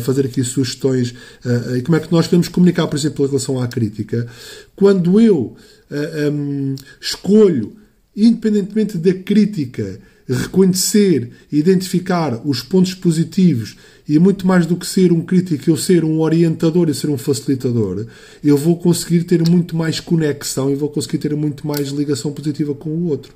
fazer 0.00 0.26
aqui 0.26 0.42
sugestões 0.42 1.14
e 1.76 1.82
como 1.82 1.96
é 1.96 2.00
que 2.00 2.10
nós 2.10 2.26
podemos 2.26 2.48
comunicar, 2.48 2.86
por 2.86 2.96
exemplo, 2.96 3.24
em 3.24 3.28
relação 3.28 3.60
à 3.60 3.68
crítica. 3.68 4.26
Quando 4.74 5.20
eu 5.20 5.54
um, 6.32 6.74
escolho 7.00 7.76
independentemente 8.16 8.98
da 8.98 9.14
crítica, 9.14 9.98
reconhecer 10.32 11.30
e 11.50 11.58
identificar 11.58 12.40
os 12.44 12.62
pontos 12.62 12.94
positivos 12.94 13.76
e 14.08 14.18
muito 14.18 14.46
mais 14.46 14.66
do 14.66 14.76
que 14.76 14.86
ser 14.86 15.12
um 15.12 15.22
crítico, 15.22 15.70
eu 15.70 15.76
ser 15.76 16.04
um 16.04 16.20
orientador 16.20 16.88
e 16.88 16.94
ser 16.94 17.08
um 17.08 17.18
facilitador, 17.18 18.06
eu 18.42 18.56
vou 18.56 18.78
conseguir 18.78 19.24
ter 19.24 19.48
muito 19.48 19.76
mais 19.76 20.00
conexão 20.00 20.70
e 20.70 20.74
vou 20.74 20.88
conseguir 20.88 21.18
ter 21.18 21.34
muito 21.36 21.66
mais 21.66 21.88
ligação 21.88 22.32
positiva 22.32 22.74
com 22.74 22.90
o 22.90 23.08
outro. 23.08 23.32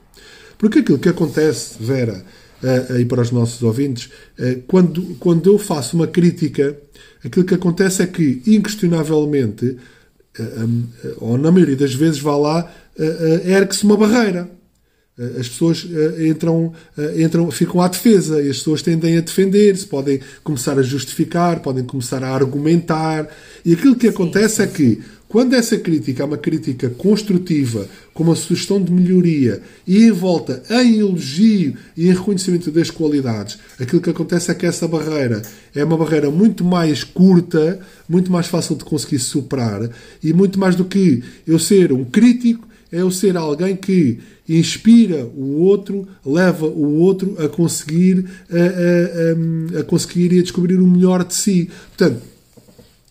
Porque 0.59 0.81
aquilo 0.81 0.99
que 0.99 1.09
acontece, 1.09 1.77
Vera, 1.79 2.25
aí 2.91 3.05
para 3.05 3.23
os 3.23 3.31
nossos 3.31 3.63
ouvintes, 3.63 4.11
quando, 4.67 5.03
quando 5.21 5.51
eu 5.51 5.59
faço 5.59 5.97
uma 5.97 6.07
crítica, 6.07 6.77
aquilo 7.23 7.45
que 7.45 7.55
acontece 7.55 8.03
é 8.03 8.07
que, 8.07 8.43
inquestionavelmente, 8.47 9.77
ou 11.19 11.39
na 11.39 11.51
maioria 11.51 11.77
das 11.77 11.95
vezes, 11.95 12.19
vá 12.19 12.37
lá, 12.37 12.73
ergue-se 13.45 13.85
uma 13.85 13.97
barreira 13.97 14.51
eh, 14.51 14.56
as 15.19 15.49
pessoas 15.49 15.87
eh, 15.91 16.29
entram, 16.29 16.73
eh, 16.97 17.23
entram, 17.23 17.51
ficam 17.51 17.81
à 17.81 17.89
defesa 17.89 18.43
e 18.43 18.51
as 18.51 18.59
pessoas 18.59 18.83
tendem 18.83 19.17
a 19.17 19.23
defender-se, 19.23 19.87
podem 19.87 20.21
começar 20.45 20.79
a 20.79 20.83
justificar, 20.83 21.61
podem 21.61 21.85
começar 21.85 22.23
a 22.23 22.35
argumentar. 22.35 23.27
E 23.65 23.73
aquilo 23.73 23.97
que 23.97 24.09
acontece 24.09 24.61
é 24.61 24.67
que, 24.67 25.01
quando 25.27 25.55
essa 25.55 25.79
crítica 25.79 26.23
é 26.23 26.27
uma 26.27 26.37
crítica 26.37 26.91
construtiva, 26.91 27.89
com 28.13 28.25
uma 28.25 28.37
sugestão 28.37 28.81
de 28.81 28.93
melhoria 28.93 29.63
e 29.87 30.05
em 30.05 30.11
volta 30.11 30.63
em 30.71 30.99
elogio 30.99 31.75
e 31.97 32.09
em 32.09 32.13
reconhecimento 32.13 32.71
das 32.71 32.91
qualidades, 32.91 33.59
aquilo 33.81 34.03
que 34.03 34.11
acontece 34.11 34.51
é 34.51 34.55
que 34.55 34.67
essa 34.67 34.87
barreira 34.87 35.41
é 35.75 35.83
uma 35.83 35.97
barreira 35.97 36.31
muito 36.31 36.63
mais 36.63 37.03
curta, 37.03 37.81
muito 38.07 38.31
mais 38.31 38.49
fácil 38.49 38.77
de 38.77 38.85
conseguir 38.85 39.19
superar 39.19 39.89
e 40.23 40.35
muito 40.35 40.61
mais 40.61 40.77
do 40.77 40.85
que 40.85 41.23
eu 41.47 41.59
ser 41.59 41.91
um 41.91 42.05
crítico, 42.05 42.67
é 42.97 43.03
eu 43.03 43.11
ser 43.11 43.37
alguém 43.37 43.77
que 43.77 44.19
inspira 44.49 45.27
o 45.27 45.59
outro, 45.59 46.07
leva 46.25 46.67
o 46.67 46.99
outro 46.99 47.37
a 47.39 47.49
conseguir 47.49 48.25
a, 48.51 49.77
a, 49.77 49.79
a, 49.79 49.81
a 49.81 49.85
conseguir 49.85 50.33
e 50.33 50.39
a 50.39 50.43
descobrir 50.43 50.77
o 50.77 50.87
melhor 50.87 51.25
de 51.25 51.35
si. 51.35 51.69
Portanto, 51.89 52.23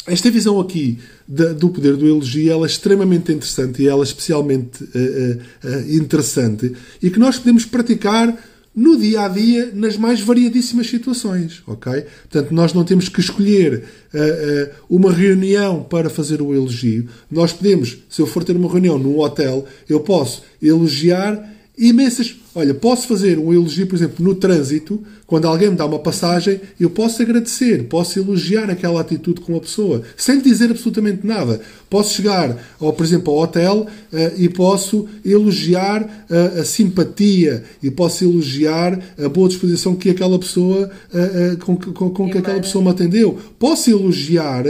esta 0.08 0.32
visão 0.32 0.60
aqui 0.60 0.98
do 1.27 1.70
poder 1.70 1.98
do 1.98 2.08
elogio 2.08 2.51
ela 2.51 2.65
é 2.65 2.70
extremamente 2.70 3.32
interessante 3.32 3.82
e 3.82 3.88
ela 3.88 4.01
é 4.01 4.08
especialmente 4.08 4.84
uh, 4.84 4.88
uh, 4.88 5.96
interessante 5.96 6.74
e 7.01 7.10
que 7.10 7.20
nós 7.20 7.38
podemos 7.38 7.65
praticar 7.65 8.36
no 8.75 8.98
dia 8.98 9.22
a 9.22 9.27
dia, 9.27 9.72
nas 9.74 9.96
mais 9.96 10.20
variadíssimas 10.20 10.88
situações, 10.88 11.63
ok? 11.65 12.05
Portanto, 12.29 12.53
nós 12.53 12.74
não 12.74 12.84
temos 12.84 13.08
que 13.08 13.22
escolher 13.22 13.84
uh, 14.13 14.17
uh, 14.17 14.75
uma 14.89 15.12
reunião 15.12 15.84
para 15.84 16.10
fazer 16.10 16.41
o 16.41 16.53
elogio. 16.53 17.08
Nós 17.32 17.53
podemos, 17.53 17.98
se 18.10 18.22
eu 18.22 18.27
for 18.27 18.44
ter 18.44 18.55
uma 18.55 18.70
reunião 18.70 18.98
num 18.98 19.20
hotel, 19.20 19.65
eu 19.88 20.01
posso 20.01 20.44
elogiar 20.62 21.53
imensas 21.77 22.36
Olha, 22.58 22.74
posso 22.74 23.05
fazer 23.05 23.38
um 23.38 23.53
elogio, 23.53 23.86
por 23.86 23.98
exemplo, 23.98 24.24
no 24.24 24.34
trânsito, 24.34 25.03
quando 25.27 25.48
alguém 25.48 25.72
me 25.72 25.75
dá 25.75 25.86
uma 25.86 25.98
passagem, 25.98 26.62
eu 26.79 26.89
posso 26.89 27.22
agradecer, 27.22 27.86
posso 27.86 28.20
elogiar 28.20 28.70
aquela 28.70 29.01
atitude 29.01 29.41
com 29.41 29.55
a 29.55 29.60
pessoa, 29.60 30.03
sem 30.15 30.36
lhe 30.36 30.41
dizer 30.41 30.70
absolutamente 30.70 31.25
nada. 31.25 31.62
Posso 31.89 32.13
chegar, 32.13 32.58
ao, 32.79 32.94
por 32.94 33.05
exemplo, 33.05 33.34
ao 33.34 33.39
hotel 33.39 33.88
uh, 34.12 34.17
e 34.38 34.50
posso 34.50 35.08
elogiar 35.24 36.03
uh, 36.03 36.60
a 36.60 36.65
simpatia 36.65 37.63
e 37.82 37.89
posso 37.89 38.24
elogiar 38.24 39.00
a 39.17 39.29
boa 39.29 39.48
disposição 39.48 39.96
que 39.96 40.10
aquela 40.10 40.38
pessoa, 40.38 40.91
uh, 41.13 41.58
com, 41.58 41.75
com, 41.75 42.10
com 42.10 42.29
que 42.29 42.38
aquela 42.38 42.60
pessoa 42.60 42.84
me 42.84 42.91
atendeu. 42.91 43.39
Posso 43.58 43.89
elogiar 43.89 44.65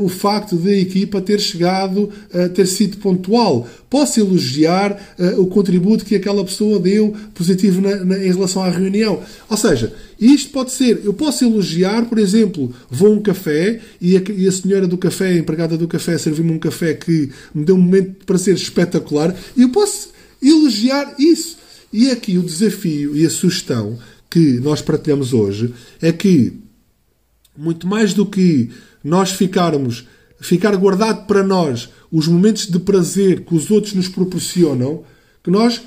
o 0.00 0.08
facto 0.08 0.56
de 0.56 0.70
a 0.70 0.76
equipa 0.76 1.20
ter 1.20 1.40
chegado, 1.40 2.10
ter 2.54 2.66
sido 2.66 2.96
pontual. 2.96 3.66
Posso 3.88 4.18
elogiar 4.18 4.96
o 5.36 5.46
contributo 5.46 6.04
que 6.04 6.16
aquela 6.16 6.44
pessoa 6.44 6.78
deu 6.78 7.14
positivo 7.34 7.80
na, 7.80 8.04
na, 8.04 8.18
em 8.18 8.32
relação 8.32 8.62
à 8.62 8.70
reunião. 8.70 9.20
Ou 9.52 9.58
seja, 9.58 9.92
isto 10.18 10.50
pode 10.50 10.72
ser, 10.72 11.02
eu 11.04 11.12
posso 11.12 11.44
elogiar, 11.44 12.06
por 12.06 12.18
exemplo, 12.18 12.74
vou 12.88 13.08
a 13.08 13.16
um 13.16 13.20
café 13.20 13.82
e 14.00 14.16
a, 14.16 14.22
e 14.34 14.48
a 14.48 14.50
senhora 14.50 14.86
do 14.86 14.96
café, 14.96 15.26
a 15.28 15.36
empregada 15.36 15.76
do 15.76 15.86
café, 15.86 16.16
serviu-me 16.16 16.52
um 16.52 16.58
café 16.58 16.94
que 16.94 17.30
me 17.54 17.62
deu 17.62 17.74
um 17.74 17.78
momento 17.78 18.20
de 18.20 18.24
prazer 18.24 18.54
espetacular 18.54 19.36
e 19.54 19.60
eu 19.60 19.68
posso 19.68 20.08
elogiar 20.42 21.16
isso. 21.18 21.58
E 21.92 22.10
aqui 22.10 22.38
o 22.38 22.42
desafio 22.42 23.14
e 23.14 23.26
a 23.26 23.28
sugestão 23.28 23.98
que 24.30 24.58
nós 24.60 24.80
partilhamos 24.80 25.34
hoje 25.34 25.74
é 26.00 26.10
que, 26.10 26.54
muito 27.54 27.86
mais 27.86 28.14
do 28.14 28.24
que 28.24 28.70
nós 29.04 29.32
ficarmos, 29.32 30.08
ficar 30.40 30.74
guardado 30.76 31.26
para 31.26 31.42
nós 31.42 31.90
os 32.10 32.26
momentos 32.26 32.66
de 32.68 32.78
prazer 32.78 33.44
que 33.44 33.54
os 33.54 33.70
outros 33.70 33.92
nos 33.92 34.08
proporcionam, 34.08 35.04
que 35.44 35.50
nós 35.50 35.82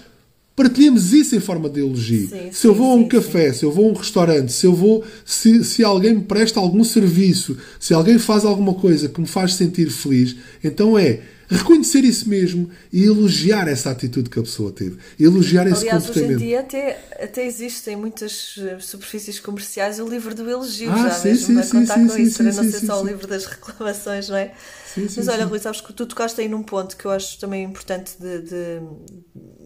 partilhemos 0.56 1.14
isso 1.14 1.36
em 1.36 1.40
forma 1.40 1.70
de 1.70 1.82
elogio. 1.82 2.30
Sim, 2.30 2.52
se 2.52 2.62
sim, 2.62 2.68
eu 2.68 2.74
vou 2.74 2.92
a 2.92 2.96
um 2.96 3.04
sim, 3.04 3.10
café, 3.10 3.52
se 3.52 3.66
eu 3.66 3.72
vou 3.72 3.88
a 3.88 3.92
um 3.92 3.94
restaurante, 3.94 4.52
se 4.54 4.66
eu 4.66 4.74
vou, 4.74 5.04
se, 5.26 5.64
se 5.64 5.84
alguém 5.84 6.16
me 6.16 6.22
presta 6.22 6.60
algum 6.60 6.84
serviço, 6.84 7.58
se 7.80 7.94
alguém 7.94 8.18
faz 8.18 8.46
alguma 8.46 8.74
coisa 8.74 9.10
que 9.10 9.20
me 9.20 9.28
faz 9.28 9.56
sentir 9.56 9.90
feliz, 9.90 10.36
então 10.64 10.98
é 10.98 11.22
reconhecer 11.48 12.04
isso 12.04 12.28
mesmo 12.28 12.70
e 12.92 13.04
elogiar 13.04 13.68
essa 13.68 13.92
atitude 13.92 14.30
que 14.30 14.40
a 14.40 14.42
pessoa 14.42 14.72
teve. 14.72 14.98
Elogiar 15.20 15.68
esse 15.68 15.82
Aliás, 15.82 16.04
comportamento. 16.06 16.36
hoje 16.38 16.44
em 16.44 16.48
dia 16.48 16.60
até, 16.60 17.00
até 17.22 17.46
existe 17.46 17.90
em 17.90 17.96
muitas 17.96 18.56
eh, 18.58 18.78
superfícies 18.80 19.40
comerciais 19.40 20.00
o 20.00 20.08
livro 20.08 20.34
do 20.34 20.50
elogio, 20.50 20.92
ah, 20.92 21.04
já 21.04 21.12
sim, 21.12 21.28
mesmo, 21.30 21.46
sim, 21.46 21.60
a 21.60 21.64
sim, 21.64 21.72
contar 21.72 21.94
sim, 21.96 22.08
com 22.08 22.14
sim, 22.14 22.24
isso, 22.24 22.38
sim, 22.38 22.44
não 22.44 22.52
sim, 22.64 22.72
ser 22.72 22.80
sim, 22.80 22.88
só 22.88 22.98
sim. 22.98 23.04
o 23.04 23.08
livro 23.08 23.28
das 23.28 23.46
reclamações, 23.46 24.30
não 24.30 24.38
é? 24.38 24.54
Sim, 24.96 25.08
sim, 25.10 25.24
Mas 25.24 25.28
olha, 25.28 25.46
sim. 25.46 25.50
Rui, 25.50 25.60
sabes 25.60 25.82
que 25.82 25.92
tu 25.94 26.06
tocaste 26.06 26.40
aí 26.42 26.48
num 26.48 26.64
ponto 26.64 26.96
que 26.96 27.06
eu 27.06 27.12
acho 27.12 27.40
também 27.40 27.64
importante 27.64 28.18
de, 28.20 28.42
de, 28.42 28.80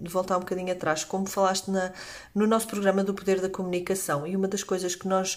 de 0.01 0.09
voltar 0.09 0.37
um 0.37 0.39
bocadinho 0.39 0.71
atrás, 0.71 1.03
como 1.03 1.27
falaste 1.27 1.69
na, 1.69 1.93
no 2.33 2.47
nosso 2.47 2.67
programa 2.67 3.03
do 3.03 3.13
Poder 3.13 3.39
da 3.39 3.49
Comunicação, 3.49 4.25
e 4.25 4.35
uma 4.35 4.47
das 4.47 4.63
coisas 4.63 4.95
que 4.95 5.07
nós 5.07 5.35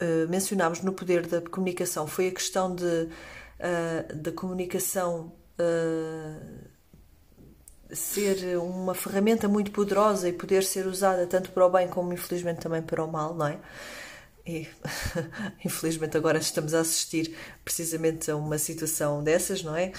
uh, 0.00 0.28
mencionámos 0.28 0.80
no 0.82 0.92
Poder 0.92 1.26
da 1.26 1.40
Comunicação 1.42 2.06
foi 2.06 2.28
a 2.28 2.32
questão 2.32 2.74
de, 2.74 2.84
uh, 2.84 4.16
da 4.16 4.32
comunicação 4.32 5.32
uh, 5.60 6.70
ser 7.94 8.56
uma 8.58 8.94
ferramenta 8.94 9.48
muito 9.48 9.70
poderosa 9.70 10.28
e 10.28 10.32
poder 10.32 10.62
ser 10.62 10.86
usada 10.86 11.26
tanto 11.26 11.50
para 11.50 11.66
o 11.66 11.70
bem 11.70 11.88
como 11.88 12.12
infelizmente 12.12 12.60
também 12.60 12.82
para 12.82 13.04
o 13.04 13.10
mal, 13.10 13.34
não 13.34 13.46
é? 13.46 13.58
E 14.46 14.66
infelizmente 15.64 16.16
agora 16.16 16.38
estamos 16.38 16.74
a 16.74 16.80
assistir 16.80 17.34
precisamente 17.64 18.30
a 18.30 18.36
uma 18.36 18.58
situação 18.58 19.22
dessas, 19.22 19.62
não 19.62 19.76
é? 19.76 19.92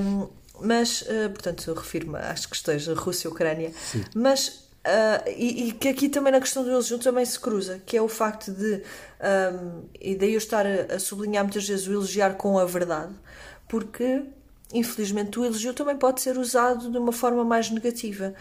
Um, 0.00 0.28
mas, 0.60 1.02
uh, 1.02 1.30
portanto, 1.30 1.72
refiro-me 1.72 2.18
às 2.18 2.46
questões 2.46 2.86
da 2.86 2.94
Rússia 2.94 3.28
e 3.28 3.30
Ucrânia, 3.30 3.72
Sim. 3.72 4.04
mas 4.14 4.64
uh, 4.84 5.28
e, 5.36 5.68
e, 5.68 5.72
que 5.72 5.88
aqui 5.88 6.08
também 6.08 6.32
na 6.32 6.40
questão 6.40 6.62
do 6.62 6.70
elogio 6.70 6.98
também 6.98 7.24
se 7.24 7.38
cruza, 7.38 7.82
que 7.84 7.96
é 7.96 8.02
o 8.02 8.08
facto 8.08 8.52
de, 8.52 8.82
um, 9.20 9.82
e 10.00 10.14
daí 10.14 10.32
eu 10.32 10.38
estar 10.38 10.64
a, 10.64 10.94
a 10.94 10.98
sublinhar 10.98 11.44
muitas 11.44 11.66
vezes 11.66 11.86
o 11.88 11.92
elogiar 11.92 12.34
com 12.34 12.58
a 12.58 12.64
verdade, 12.64 13.12
porque 13.68 14.22
infelizmente 14.72 15.38
o 15.38 15.44
elogio 15.44 15.74
também 15.74 15.96
pode 15.96 16.20
ser 16.20 16.38
usado 16.38 16.90
de 16.90 16.98
uma 16.98 17.12
forma 17.12 17.44
mais 17.44 17.70
negativa. 17.70 18.34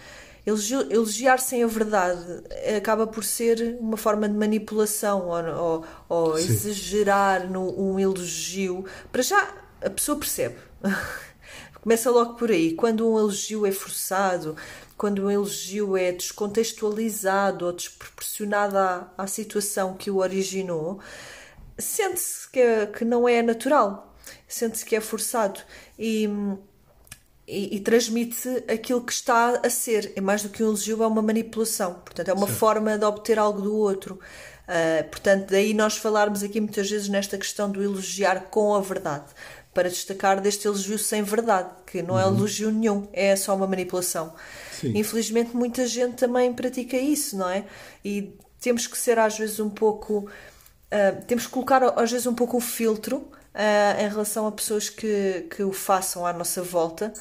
Elogiar 0.45 1.39
sem 1.39 1.63
a 1.63 1.67
verdade 1.67 2.43
acaba 2.75 3.07
por 3.07 3.23
ser 3.23 3.77
uma 3.79 3.95
forma 3.95 4.27
de 4.27 4.35
manipulação 4.35 5.29
ou, 5.29 5.55
ou, 5.55 5.85
ou 6.09 6.37
exagerar 6.37 7.49
no, 7.49 7.79
um 7.79 7.97
elogio. 7.97 8.83
Para 9.09 9.21
já, 9.21 9.55
a 9.81 9.89
pessoa 9.89 10.17
percebe. 10.17 10.55
Começa 11.81 12.11
logo 12.11 12.35
por 12.35 12.51
aí. 12.51 12.73
Quando 12.73 13.09
um 13.09 13.17
elogio 13.17 13.65
é 13.65 13.71
forçado, 13.71 14.55
quando 14.97 15.25
um 15.25 15.31
elogio 15.31 15.95
é 15.95 16.11
descontextualizado 16.11 17.65
ou 17.65 17.73
desproporcionado 17.73 18.77
à, 18.77 19.13
à 19.17 19.27
situação 19.27 19.93
que 19.93 20.11
o 20.11 20.17
originou, 20.17 20.99
sente-se 21.77 22.49
que, 22.49 22.59
é, 22.59 22.85
que 22.85 23.05
não 23.05 23.27
é 23.27 23.41
natural, 23.41 24.13
sente-se 24.47 24.85
que 24.85 24.95
é 24.95 25.01
forçado. 25.01 25.61
E 25.97 26.29
e, 27.47 27.75
e, 27.75 27.79
transmite 27.81 28.47
aquilo 28.69 29.01
que 29.01 29.11
está 29.11 29.59
a 29.63 29.69
ser. 29.69 30.13
É 30.15 30.21
mais 30.21 30.41
do 30.41 30.49
que 30.49 30.63
um 30.63 30.67
elogio, 30.67 31.03
é 31.03 31.07
uma 31.07 31.21
manipulação. 31.21 31.95
Portanto, 31.95 32.29
é 32.29 32.33
uma 32.33 32.47
Sim. 32.47 32.53
forma 32.53 32.97
de 32.97 33.05
obter 33.05 33.37
algo 33.37 33.61
do 33.61 33.75
outro. 33.75 34.19
Uh, 34.63 35.09
portanto, 35.09 35.49
daí 35.51 35.73
nós 35.73 35.97
falarmos 35.97 36.41
aqui 36.41 36.61
muitas 36.61 36.89
vezes 36.89 37.09
nesta 37.09 37.37
questão 37.37 37.69
do 37.69 37.83
elogiar 37.83 38.45
com 38.49 38.73
a 38.73 38.79
verdade, 38.79 39.25
para 39.73 39.89
destacar 39.89 40.39
deste 40.39 40.67
elogio 40.67 40.97
sem 40.97 41.21
verdade, 41.21 41.69
que 41.85 42.01
não 42.01 42.17
é 42.17 42.25
uhum. 42.25 42.37
elogio 42.37 42.71
nenhum, 42.71 43.07
é 43.11 43.35
só 43.35 43.53
uma 43.55 43.67
manipulação. 43.67 44.33
Sim. 44.79 44.97
Infelizmente, 44.97 45.53
muita 45.53 45.85
gente 45.85 46.15
também 46.15 46.53
pratica 46.53 46.95
isso, 46.95 47.37
não 47.37 47.49
é? 47.49 47.65
E 48.05 48.37
temos 48.61 48.87
que 48.87 48.97
ser 48.97 49.19
às 49.19 49.37
vezes 49.37 49.59
um 49.59 49.69
pouco. 49.69 50.29
Uh, 50.91 51.25
temos 51.27 51.45
que 51.45 51.51
colocar 51.51 51.83
às 51.83 52.09
vezes 52.09 52.25
um 52.25 52.35
pouco 52.35 52.55
o 52.55 52.61
filtro 52.61 53.29
uh, 53.53 54.01
em 54.01 54.09
relação 54.09 54.47
a 54.47 54.51
pessoas 54.51 54.89
que, 54.89 55.47
que 55.55 55.63
o 55.63 55.71
façam 55.71 56.25
à 56.25 56.33
nossa 56.33 56.61
volta, 56.61 57.13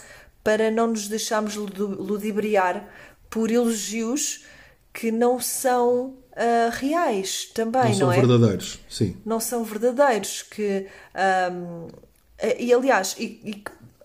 para 0.42 0.70
não 0.70 0.88
nos 0.88 1.08
deixarmos 1.08 1.54
ludibriar 1.54 2.88
por 3.30 3.50
elogios 3.50 4.44
que 4.92 5.10
não 5.10 5.40
são 5.40 6.14
uh, 6.32 6.70
reais 6.72 7.46
também, 7.54 7.92
não, 7.92 8.06
não 8.06 8.12
é? 8.12 8.16
são 8.16 8.26
verdadeiros, 8.26 8.80
sim. 8.88 9.16
Não 9.24 9.40
são 9.40 9.64
verdadeiros, 9.64 10.42
que... 10.42 10.86
Um, 11.52 11.88
e 12.58 12.74
aliás, 12.74 13.14
e, 13.18 13.40
e, 13.44 13.64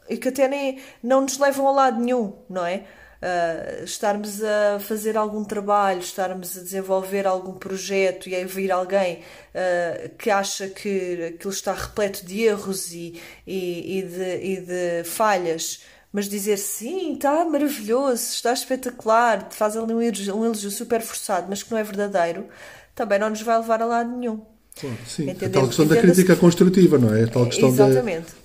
e 0.09 0.17
que 0.17 0.27
até 0.27 0.47
nem 0.47 0.79
não 1.01 1.21
nos 1.21 1.39
levam 1.39 1.67
a 1.67 1.71
lado 1.71 1.99
nenhum, 1.99 2.33
não 2.47 2.63
é? 2.63 2.83
Uh, 3.17 3.83
estarmos 3.83 4.43
a 4.43 4.79
fazer 4.79 5.17
algum 5.17 5.43
trabalho, 5.43 5.99
estarmos 5.99 6.55
a 6.55 6.61
desenvolver 6.61 7.25
algum 7.25 7.53
projeto 7.53 8.29
e 8.29 8.35
aí 8.35 8.45
vir 8.45 8.71
alguém 8.71 9.23
uh, 9.55 10.09
que 10.17 10.29
acha 10.29 10.67
que 10.67 11.33
aquilo 11.35 11.51
está 11.51 11.73
repleto 11.73 12.23
de 12.23 12.43
erros 12.43 12.93
e, 12.93 13.19
e, 13.45 13.99
e, 13.99 14.01
de, 14.03 14.37
e 14.43 14.61
de 14.61 15.03
falhas, 15.03 15.83
mas 16.11 16.29
dizer 16.29 16.57
sim, 16.57 17.13
está 17.13 17.43
maravilhoso, 17.43 18.31
está 18.33 18.53
espetacular, 18.53 19.49
faz 19.51 19.75
ali 19.75 19.93
um 19.93 20.01
elogio, 20.01 20.35
um 20.35 20.45
elogio 20.45 20.69
super 20.69 21.01
forçado, 21.01 21.47
mas 21.49 21.63
que 21.63 21.71
não 21.71 21.77
é 21.77 21.83
verdadeiro, 21.83 22.47
também 22.93 23.19
não 23.19 23.29
nos 23.29 23.41
vai 23.41 23.57
levar 23.57 23.81
a 23.81 23.85
lado 23.85 24.11
nenhum. 24.15 24.56
Claro, 24.79 24.97
sim. 25.07 25.29
A 25.29 25.49
tal 25.49 25.67
questão 25.67 25.87
da 25.87 25.97
crítica 25.99 26.35
construtiva, 26.35 26.97
não 26.97 27.13
é? 27.15 27.23
A 27.23 27.27
tal 27.27 27.45
questão 27.47 27.75
da, 27.75 27.87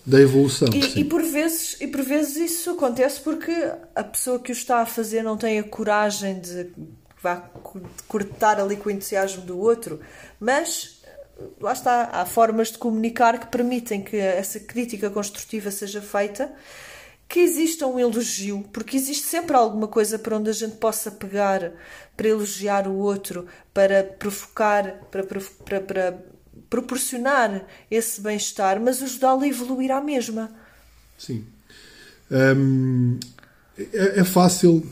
da, 0.06 0.20
evolução. 0.20 0.68
E, 0.72 1.00
e, 1.00 1.04
por 1.04 1.22
vezes, 1.22 1.76
e 1.80 1.86
por 1.86 2.02
vezes 2.02 2.36
isso 2.36 2.70
acontece 2.70 3.20
porque 3.20 3.52
a 3.94 4.04
pessoa 4.04 4.38
que 4.38 4.50
o 4.50 4.52
está 4.52 4.80
a 4.80 4.86
fazer 4.86 5.22
não 5.22 5.36
tem 5.36 5.58
a 5.58 5.62
coragem 5.62 6.40
de 6.40 6.68
vá 7.22 7.36
cortar 8.08 8.58
ali 8.58 8.76
com 8.76 8.88
o 8.88 8.92
entusiasmo 8.92 9.42
do 9.42 9.58
outro, 9.58 10.00
mas 10.40 11.02
lá 11.60 11.72
está, 11.72 12.10
há 12.12 12.26
formas 12.26 12.72
de 12.72 12.78
comunicar 12.78 13.38
que 13.38 13.46
permitem 13.46 14.02
que 14.02 14.16
essa 14.16 14.58
crítica 14.58 15.10
construtiva 15.10 15.70
seja 15.70 16.00
feita, 16.00 16.52
que 17.32 17.40
exista 17.40 17.86
um 17.86 17.98
elogio, 17.98 18.62
porque 18.74 18.94
existe 18.94 19.24
sempre 19.24 19.56
alguma 19.56 19.88
coisa 19.88 20.18
para 20.18 20.36
onde 20.36 20.50
a 20.50 20.52
gente 20.52 20.76
possa 20.76 21.10
pegar 21.10 21.72
para 22.14 22.28
elogiar 22.28 22.86
o 22.86 22.94
outro, 22.98 23.46
para 23.72 24.04
provocar, 24.04 25.00
para, 25.10 25.24
para, 25.24 25.80
para 25.80 26.18
proporcionar 26.68 27.66
esse 27.90 28.20
bem-estar, 28.20 28.78
mas 28.78 29.02
ajudá-lo 29.02 29.40
a 29.40 29.48
evoluir 29.48 29.90
à 29.90 30.02
mesma. 30.02 30.52
Sim. 31.16 31.46
Hum, 32.30 33.18
é, 33.78 34.20
é, 34.20 34.24
fácil 34.24 34.86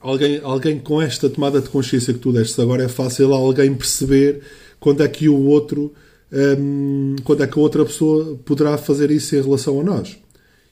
alguém, 0.00 0.40
alguém 0.42 0.80
com 0.80 1.00
esta 1.00 1.30
tomada 1.30 1.60
de 1.60 1.68
consciência 1.68 2.12
que 2.12 2.18
tu 2.18 2.32
deste 2.32 2.60
agora, 2.60 2.82
é 2.82 2.88
fácil 2.88 3.32
alguém 3.32 3.72
perceber 3.76 4.42
quando 4.80 5.04
é 5.04 5.08
que 5.08 5.28
o 5.28 5.44
outro, 5.44 5.94
hum, 6.32 7.14
quando 7.22 7.44
é 7.44 7.46
que 7.46 7.56
a 7.56 7.62
outra 7.62 7.84
pessoa 7.84 8.36
poderá 8.44 8.76
fazer 8.76 9.12
isso 9.12 9.36
em 9.36 9.40
relação 9.40 9.78
a 9.78 9.84
nós. 9.84 10.18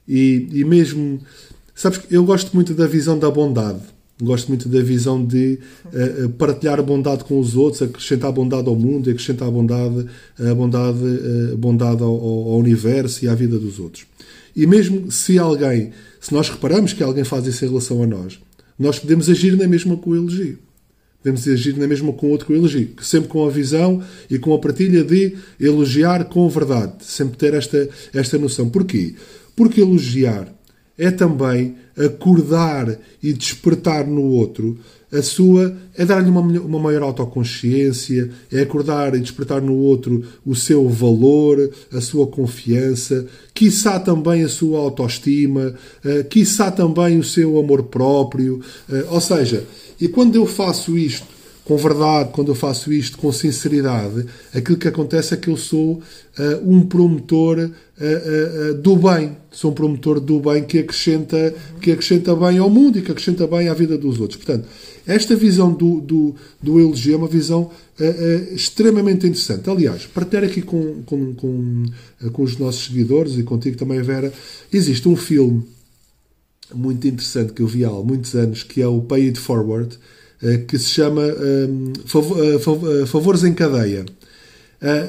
E, 0.08 0.48
e 0.52 0.64
mesmo, 0.64 1.20
sabes 1.74 2.00
eu 2.10 2.24
gosto 2.24 2.54
muito 2.54 2.74
da 2.74 2.86
visão 2.86 3.18
da 3.18 3.30
bondade 3.30 3.96
Gosto 4.22 4.48
muito 4.48 4.66
da 4.66 4.80
visão 4.80 5.22
de 5.22 5.58
uh, 5.84 6.30
partilhar 6.30 6.78
a 6.78 6.82
bondade 6.82 7.22
com 7.24 7.38
os 7.38 7.54
outros, 7.54 7.82
acrescentar 7.82 8.30
a 8.30 8.32
bondade 8.32 8.66
ao 8.66 8.74
mundo, 8.74 9.10
acrescentar 9.10 9.46
a 9.46 9.50
bondade, 9.50 10.06
a 10.38 10.54
bondade, 10.54 10.98
a 11.52 11.56
bondade 11.56 12.02
ao, 12.02 12.14
ao, 12.14 12.58
universo 12.58 13.22
e 13.26 13.28
à 13.28 13.34
vida 13.34 13.58
dos 13.58 13.78
outros. 13.78 14.06
E 14.54 14.66
mesmo 14.66 15.12
se 15.12 15.38
alguém, 15.38 15.92
se 16.18 16.32
nós 16.32 16.48
reparamos 16.48 16.94
que 16.94 17.02
alguém 17.02 17.24
faz 17.24 17.46
isso 17.46 17.62
em 17.66 17.68
relação 17.68 18.02
a 18.02 18.06
nós, 18.06 18.40
nós 18.78 18.98
podemos 18.98 19.28
agir 19.28 19.54
na 19.54 19.68
mesma 19.68 19.98
com 19.98 20.10
o 20.10 20.16
elogio. 20.16 20.58
Podemos 21.22 21.46
agir 21.46 21.76
na 21.76 21.86
mesma 21.86 22.10
com 22.14 22.30
outro 22.30 22.46
com 22.46 22.54
o 22.54 22.56
elogio. 22.56 22.90
Sempre 23.02 23.28
com 23.28 23.46
a 23.46 23.50
visão 23.50 24.02
e 24.30 24.38
com 24.38 24.54
a 24.54 24.58
partilha 24.58 25.04
de 25.04 25.36
elogiar 25.60 26.24
com 26.24 26.48
verdade. 26.48 26.92
Sempre 27.00 27.36
ter 27.36 27.52
esta, 27.52 27.86
esta 28.14 28.38
noção. 28.38 28.70
Porquê? 28.70 29.14
Porque 29.56 29.80
elogiar 29.80 30.54
é 30.96 31.10
também 31.10 31.74
acordar 31.96 32.98
e 33.22 33.32
despertar 33.32 34.06
no 34.06 34.22
outro 34.22 34.78
a 35.12 35.22
sua 35.22 35.76
é 35.94 36.04
dar-lhe 36.04 36.28
uma, 36.28 36.40
uma 36.40 36.78
maior 36.78 37.02
autoconsciência, 37.04 38.30
é 38.52 38.60
acordar 38.60 39.14
e 39.14 39.20
despertar 39.20 39.62
no 39.62 39.74
outro 39.74 40.22
o 40.44 40.54
seu 40.54 40.88
valor, 40.88 41.70
a 41.92 42.00
sua 42.00 42.26
confiança, 42.26 43.26
quiçá 43.54 44.00
também 44.00 44.42
a 44.42 44.48
sua 44.48 44.80
autoestima, 44.80 45.74
uh, 46.04 46.24
quiçá 46.24 46.70
também 46.70 47.18
o 47.18 47.24
seu 47.24 47.58
amor 47.58 47.84
próprio. 47.84 48.60
Uh, 48.88 49.06
ou 49.10 49.20
seja, 49.20 49.64
e 50.00 50.08
quando 50.08 50.34
eu 50.34 50.44
faço 50.44 50.98
isto 50.98 51.35
com 51.66 51.76
verdade, 51.76 52.30
quando 52.32 52.52
eu 52.52 52.54
faço 52.54 52.92
isto 52.92 53.18
com 53.18 53.32
sinceridade, 53.32 54.24
aquilo 54.54 54.78
que 54.78 54.86
acontece 54.86 55.34
é 55.34 55.36
que 55.36 55.48
eu 55.48 55.56
sou 55.56 55.94
uh, 55.94 56.00
um 56.64 56.86
promotor 56.86 57.58
uh, 57.58 58.70
uh, 58.70 58.74
do 58.74 58.94
bem. 58.94 59.36
Sou 59.50 59.72
um 59.72 59.74
promotor 59.74 60.20
do 60.20 60.38
bem 60.38 60.62
que 60.62 60.78
acrescenta, 60.78 61.52
que 61.80 61.90
acrescenta 61.90 62.36
bem 62.36 62.58
ao 62.58 62.70
mundo 62.70 63.00
e 63.00 63.02
que 63.02 63.10
acrescenta 63.10 63.48
bem 63.48 63.68
à 63.68 63.74
vida 63.74 63.98
dos 63.98 64.20
outros. 64.20 64.36
Portanto, 64.36 64.68
esta 65.04 65.34
visão 65.34 65.72
do, 65.72 66.00
do, 66.00 66.36
do 66.62 66.78
elogio 66.78 67.14
é 67.14 67.16
uma 67.16 67.26
visão 67.26 67.68
extremamente 68.52 69.26
interessante. 69.26 69.68
Aliás, 69.68 70.06
partilhar 70.06 70.44
aqui 70.44 70.62
com, 70.62 71.02
com, 71.04 71.34
com, 71.34 71.84
com 72.32 72.42
os 72.42 72.56
nossos 72.58 72.84
seguidores 72.84 73.38
e 73.38 73.42
contigo 73.42 73.76
também, 73.76 74.00
Vera, 74.02 74.32
existe 74.72 75.08
um 75.08 75.16
filme 75.16 75.64
muito 76.72 77.08
interessante 77.08 77.52
que 77.52 77.62
eu 77.62 77.66
vi 77.66 77.84
há 77.84 77.90
muitos 77.90 78.34
anos, 78.34 78.62
que 78.62 78.82
é 78.82 78.86
o 78.86 79.00
Pay 79.00 79.28
It 79.28 79.40
Forward, 79.40 79.98
que 80.68 80.78
se 80.78 80.90
chama 80.90 81.22
eh, 81.22 81.68
eh, 82.04 83.06
Favores 83.06 83.44
em 83.44 83.54
Cadeia, 83.54 84.04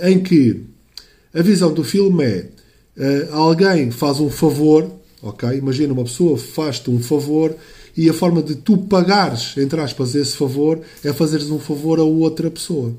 em 0.04 0.20
que 0.20 0.63
a 1.34 1.42
visão 1.42 1.74
do 1.74 1.84
filme 1.84 2.24
é 2.24 2.50
alguém 3.32 3.92
faz 3.92 4.20
um 4.20 4.30
favor, 4.30 4.90
ok? 5.22 5.58
Imagina 5.58 5.94
uma 5.94 6.04
pessoa 6.04 6.38
faz-te 6.38 6.90
um 6.90 7.00
favor 7.00 7.56
e 7.96 8.10
a 8.10 8.13
forma 8.13 8.42
de 8.42 8.56
tu 8.56 8.78
pagares, 8.78 9.58
entre 9.58 9.82
aspas, 9.82 10.16
esse 10.16 10.38
favor 10.38 10.80
é 11.04 11.12
fazeres 11.12 11.50
um 11.50 11.60
favor 11.60 12.00
a 12.00 12.04
outra 12.04 12.50
pessoa, 12.50 12.96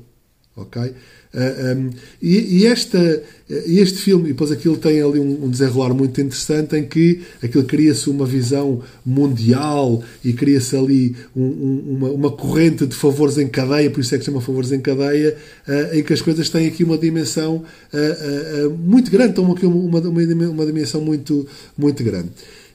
ok? 0.55 0.93
Uh, 1.31 1.37
ah, 1.37 1.75
um, 1.75 1.89
e, 2.19 2.61
e, 2.61 2.65
esta, 2.65 3.21
este 3.47 3.99
filme, 3.99 4.25
e 4.25 4.27
depois 4.29 4.51
aquilo 4.51 4.77
tem 4.77 4.99
ali 4.99 5.19
um, 5.19 5.45
um 5.45 5.49
desenrolar 5.49 5.93
muito 5.93 6.19
interessante 6.19 6.75
em 6.75 6.83
que 6.83 7.21
aquilo 7.41 7.65
cria-se 7.65 8.09
uma 8.09 8.25
visão 8.25 8.81
mundial 9.05 10.03
e 10.25 10.33
cria-se 10.33 10.75
ali 10.75 11.15
um, 11.35 11.83
uma, 11.87 12.09
uma, 12.09 12.31
corrente 12.31 12.87
de 12.87 12.95
favores 12.95 13.37
em 13.37 13.47
cadeia, 13.47 13.91
por 13.91 13.99
isso 13.99 14.15
é 14.15 14.17
que 14.17 14.23
se 14.23 14.31
chama 14.31 14.41
favores 14.41 14.71
em 14.71 14.81
cadeia, 14.81 15.37
uh, 15.67 15.95
em 15.95 16.01
que 16.01 16.13
as 16.13 16.21
coisas 16.21 16.49
têm 16.49 16.65
aqui 16.65 16.83
uma 16.83 16.97
dimensão 16.97 17.63
uh, 17.93 18.69
muito 18.71 19.11
grande, 19.11 19.29
estão 19.29 19.51
aqui 19.51 19.67
uma, 19.67 19.99
uma, 19.99 20.49
uma 20.49 20.65
dimensão 20.65 20.99
muito, 20.99 21.47
muito 21.77 22.03
grande. 22.03 22.29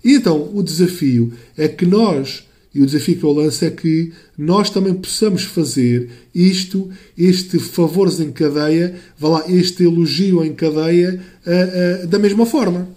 E 0.04 0.14
então 0.14 0.50
o 0.54 0.62
desafio 0.62 1.32
é 1.56 1.66
que 1.66 1.86
nós 1.86 2.44
e 2.74 2.82
o 2.82 2.86
desafio 2.86 3.16
que 3.16 3.24
eu 3.24 3.32
lanço 3.32 3.64
é 3.64 3.70
que 3.70 4.12
nós 4.36 4.68
também 4.68 4.92
possamos 4.92 5.44
fazer 5.44 6.10
isto, 6.34 6.90
este 7.16 7.58
favores 7.60 8.18
em 8.18 8.32
cadeia, 8.32 8.96
vá 9.16 9.28
lá, 9.28 9.44
este 9.48 9.84
elogio 9.84 10.44
em 10.44 10.52
cadeia, 10.52 11.20
uh, 11.46 12.04
uh, 12.04 12.06
da 12.08 12.18
mesma 12.18 12.44
forma. 12.44 12.88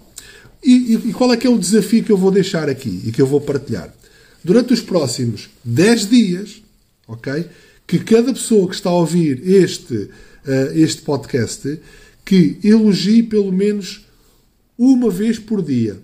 E, 0.64 0.96
e, 0.96 1.14
qual 1.14 1.32
é 1.32 1.38
que 1.38 1.46
é 1.46 1.50
o 1.50 1.60
desafio 1.60 2.04
que 2.04 2.12
eu 2.12 2.18
vou 2.18 2.32
deixar 2.32 2.68
aqui 2.68 3.04
e 3.06 3.12
que 3.12 3.22
eu 3.22 3.28
vou 3.28 3.40
partilhar? 3.40 3.94
Durante 4.44 4.74
os 4.74 4.82
próximos 4.82 5.48
10 5.64 6.10
dias, 6.10 6.62
ok? 7.08 7.46
Que 7.86 8.00
cada 8.00 8.34
pessoa 8.34 8.68
que 8.68 8.76
está 8.76 8.90
a 8.90 8.94
ouvir 8.94 9.48
este, 9.48 9.94
uh, 9.94 10.10
este 10.74 11.04
podcast, 11.04 11.80
que 12.26 12.58
elogie 12.64 13.22
pelo 13.22 13.52
menos 13.52 14.08
uma 14.76 15.12
vez 15.12 15.38
por 15.38 15.62
dia. 15.62 16.00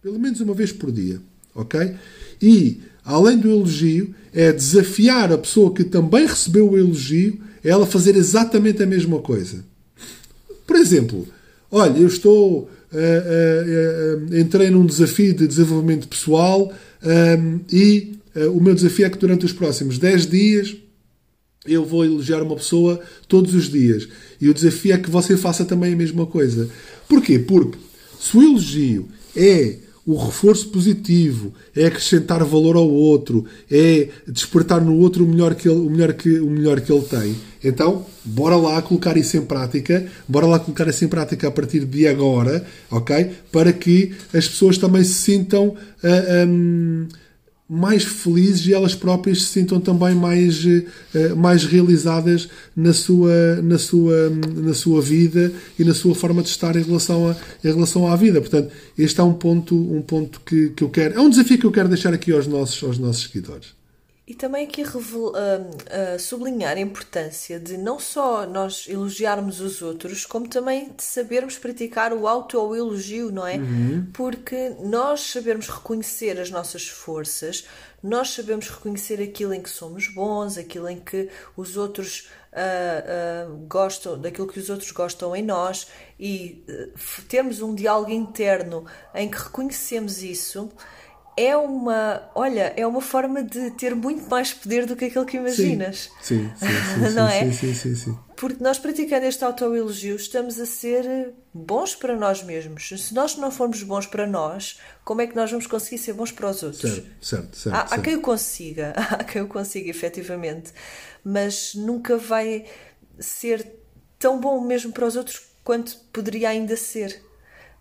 Pelo 0.00 0.18
menos 0.18 0.40
uma 0.40 0.54
vez 0.54 0.72
por 0.72 0.90
dia, 0.90 1.20
ok? 1.54 1.94
E, 2.42 2.80
além 3.04 3.38
do 3.38 3.48
elogio, 3.48 4.14
é 4.34 4.52
desafiar 4.52 5.32
a 5.32 5.38
pessoa 5.38 5.72
que 5.72 5.84
também 5.84 6.26
recebeu 6.26 6.70
o 6.70 6.76
elogio 6.76 7.38
a 7.64 7.68
ela 7.68 7.86
fazer 7.86 8.16
exatamente 8.16 8.82
a 8.82 8.86
mesma 8.86 9.20
coisa. 9.20 9.64
Por 10.66 10.76
exemplo, 10.76 11.26
olha, 11.70 11.98
eu 11.98 12.06
estou. 12.06 12.70
Uh, 12.92 12.96
uh, 12.96 14.34
uh, 14.34 14.38
entrei 14.38 14.68
num 14.68 14.84
desafio 14.84 15.32
de 15.32 15.46
desenvolvimento 15.46 16.06
pessoal 16.06 16.70
um, 17.02 17.60
e 17.72 18.18
o 18.54 18.60
meu 18.60 18.74
desafio 18.74 19.06
é 19.06 19.10
que 19.10 19.16
durante 19.16 19.46
os 19.46 19.52
próximos 19.52 19.98
10 19.98 20.26
dias 20.26 20.76
eu 21.66 21.84
vou 21.84 22.04
elogiar 22.04 22.42
uma 22.42 22.56
pessoa 22.56 23.00
todos 23.28 23.54
os 23.54 23.70
dias. 23.70 24.08
E 24.40 24.48
o 24.48 24.54
desafio 24.54 24.94
é 24.94 24.98
que 24.98 25.10
você 25.10 25.36
faça 25.36 25.64
também 25.64 25.94
a 25.94 25.96
mesma 25.96 26.26
coisa. 26.26 26.68
Porquê? 27.08 27.38
Porque 27.38 27.78
se 28.20 28.36
o 28.36 28.42
elogio 28.42 29.08
é 29.36 29.76
o 30.04 30.16
reforço 30.16 30.68
positivo, 30.68 31.54
é 31.76 31.86
acrescentar 31.86 32.42
valor 32.44 32.74
ao 32.74 32.88
outro, 32.88 33.44
é 33.70 34.08
despertar 34.26 34.80
no 34.80 34.98
outro 34.98 35.24
o 35.24 35.28
melhor 35.28 35.54
que 35.54 35.68
ele, 35.68 35.78
o 35.78 35.90
melhor 35.90 36.12
que, 36.12 36.40
o 36.40 36.50
melhor 36.50 36.80
que 36.80 36.92
ele 36.92 37.02
tem. 37.02 37.36
Então, 37.62 38.04
bora 38.24 38.56
lá 38.56 38.82
colocar 38.82 39.16
isso 39.16 39.36
em 39.36 39.42
prática, 39.42 40.04
bora 40.26 40.46
lá 40.46 40.58
colocar 40.58 40.88
isso 40.88 41.04
em 41.04 41.08
prática 41.08 41.46
a 41.46 41.50
partir 41.52 41.84
de 41.84 42.08
agora, 42.08 42.64
ok? 42.90 43.30
Para 43.52 43.72
que 43.72 44.12
as 44.34 44.48
pessoas 44.48 44.76
também 44.76 45.04
se 45.04 45.14
sintam. 45.14 45.68
Uh, 45.68 45.76
ah, 46.04 46.46
um, 46.48 47.06
mais 47.74 48.04
felizes 48.04 48.66
e 48.66 48.74
elas 48.74 48.94
próprias 48.94 49.44
se 49.44 49.48
sintam 49.48 49.80
também 49.80 50.14
mais, 50.14 50.62
uh, 50.62 51.34
mais 51.34 51.64
realizadas 51.64 52.46
na 52.76 52.92
sua, 52.92 53.62
na, 53.62 53.78
sua, 53.78 54.28
na 54.28 54.74
sua 54.74 55.00
vida 55.00 55.50
e 55.78 55.84
na 55.84 55.94
sua 55.94 56.14
forma 56.14 56.42
de 56.42 56.50
estar 56.50 56.76
em 56.76 56.82
relação, 56.82 57.30
a, 57.30 57.36
em 57.64 57.72
relação 57.72 58.06
à 58.06 58.14
vida. 58.14 58.42
Portanto, 58.42 58.70
este 58.98 59.18
é 59.18 59.24
um 59.24 59.32
ponto, 59.32 59.74
um 59.74 60.02
ponto 60.02 60.42
que, 60.44 60.68
que 60.76 60.84
eu 60.84 60.90
quero. 60.90 61.14
É 61.14 61.20
um 61.20 61.30
desafio 61.30 61.58
que 61.58 61.64
eu 61.64 61.72
quero 61.72 61.88
deixar 61.88 62.12
aqui 62.12 62.30
aos 62.30 62.46
nossos, 62.46 62.82
aos 62.84 62.98
nossos 62.98 63.22
seguidores. 63.22 63.81
E 64.32 64.34
também 64.34 64.66
aqui 64.66 64.82
uh, 64.82 64.86
uh, 64.96 66.18
sublinhar 66.18 66.78
a 66.78 66.80
importância 66.80 67.60
de 67.60 67.76
não 67.76 67.98
só 67.98 68.46
nós 68.46 68.86
elogiarmos 68.88 69.60
os 69.60 69.82
outros, 69.82 70.24
como 70.24 70.48
também 70.48 70.88
de 70.88 71.02
sabermos 71.02 71.58
praticar 71.58 72.14
o 72.14 72.26
auto-elogio, 72.26 73.30
não 73.30 73.46
é? 73.46 73.56
Uhum. 73.56 74.06
Porque 74.10 74.70
nós 74.80 75.20
sabermos 75.20 75.68
reconhecer 75.68 76.40
as 76.40 76.50
nossas 76.50 76.88
forças, 76.88 77.66
nós 78.02 78.30
sabemos 78.30 78.70
reconhecer 78.70 79.20
aquilo 79.20 79.52
em 79.52 79.60
que 79.60 79.68
somos 79.68 80.08
bons, 80.08 80.56
aquilo 80.56 80.88
em 80.88 80.98
que 80.98 81.28
os 81.54 81.76
outros 81.76 82.30
uh, 82.54 83.54
gostam, 83.68 84.18
daquilo 84.18 84.48
que 84.48 84.58
os 84.58 84.70
outros 84.70 84.90
gostam 84.92 85.36
em 85.36 85.42
nós 85.42 85.88
e 86.18 86.64
termos 87.28 87.60
um 87.60 87.74
diálogo 87.74 88.10
interno 88.10 88.86
em 89.14 89.30
que 89.30 89.36
reconhecemos 89.36 90.22
isso 90.22 90.72
é 91.36 91.56
uma, 91.56 92.30
olha, 92.34 92.74
é 92.76 92.86
uma 92.86 93.00
forma 93.00 93.42
de 93.42 93.70
ter 93.72 93.94
muito 93.94 94.28
mais 94.28 94.52
poder 94.52 94.84
do 94.86 94.94
que 94.94 95.06
aquilo 95.06 95.24
que 95.24 95.38
imaginas. 95.38 96.10
Sim, 96.20 96.50
sim, 96.56 96.66
sim, 96.66 97.08
sim 97.08 97.14
não 97.14 97.26
é? 97.26 97.50
Sim, 97.52 97.74
sim, 97.74 97.94
sim. 97.94 98.18
Porque 98.36 98.62
nós 98.62 98.78
praticando 98.78 99.24
este 99.24 99.42
autoelogio 99.44 100.16
estamos 100.16 100.58
a 100.58 100.66
ser 100.66 101.32
bons 101.54 101.94
para 101.94 102.16
nós 102.16 102.42
mesmos. 102.42 102.88
Se 102.88 103.14
nós 103.14 103.36
não 103.36 103.50
formos 103.50 103.82
bons 103.82 104.06
para 104.06 104.26
nós, 104.26 104.80
como 105.04 105.20
é 105.20 105.26
que 105.26 105.34
nós 105.34 105.50
vamos 105.50 105.66
conseguir 105.66 105.98
ser 105.98 106.12
bons 106.12 106.32
para 106.32 106.50
os 106.50 106.62
outros? 106.62 106.92
Certo, 106.92 107.24
certo, 107.24 107.56
certo. 107.56 107.76
Há, 107.76 107.86
certo. 107.86 107.92
há 107.92 108.02
quem 108.02 108.16
o 108.16 108.20
consiga, 108.20 108.92
há 108.96 109.24
quem 109.24 109.42
o 109.42 109.48
consiga 109.48 109.88
efetivamente, 109.88 110.72
mas 111.24 111.74
nunca 111.74 112.16
vai 112.16 112.66
ser 113.18 113.66
tão 114.18 114.38
bom 114.40 114.60
mesmo 114.60 114.92
para 114.92 115.06
os 115.06 115.16
outros 115.16 115.42
quanto 115.64 115.96
poderia 116.12 116.50
ainda 116.50 116.76
ser. 116.76 117.22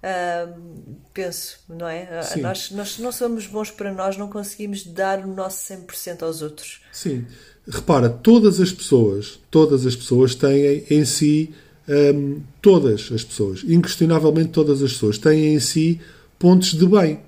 Uh, 0.02 0.98
penso, 1.14 1.60
não 1.70 1.88
é? 1.88 2.10
Ah, 2.10 2.38
nós, 2.38 2.72
nós 2.72 2.98
não 2.98 3.12
somos 3.12 3.46
bons 3.46 3.70
para 3.70 3.94
nós, 3.94 4.18
não 4.18 4.28
conseguimos 4.28 4.84
dar 4.84 5.24
o 5.24 5.28
nosso 5.28 5.72
100% 5.72 6.24
aos 6.24 6.42
outros. 6.42 6.82
Sim. 6.92 7.26
Repara, 7.68 8.10
todas 8.10 8.60
as 8.60 8.72
pessoas, 8.72 9.40
todas 9.52 9.86
as 9.86 9.96
pessoas 9.96 10.34
têm 10.34 10.84
em 10.90 11.06
si, 11.06 11.54
um, 11.88 12.42
todas 12.60 13.12
as 13.12 13.24
pessoas, 13.24 13.64
inquestionavelmente 13.64 14.50
todas 14.50 14.82
as 14.82 14.94
pessoas, 14.94 15.20
têm 15.20 15.54
em 15.54 15.60
si 15.60 16.02
pontos 16.40 16.74
de 16.74 16.88
bem. 16.88 17.20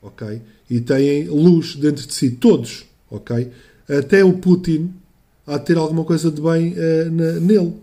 Ok? 0.00 0.40
E 0.70 0.80
têm 0.80 1.24
luz 1.24 1.74
dentro 1.74 2.06
de 2.06 2.14
si, 2.14 2.30
todos. 2.30 2.86
Ok? 3.10 3.50
Até 3.88 4.24
o 4.24 4.34
Putin 4.34 4.94
há 5.44 5.58
de 5.58 5.64
ter 5.64 5.76
alguma 5.76 6.04
coisa 6.04 6.30
de 6.30 6.40
bem 6.40 6.74
uh, 6.74 7.10
na, 7.10 7.32
nele. 7.40 7.74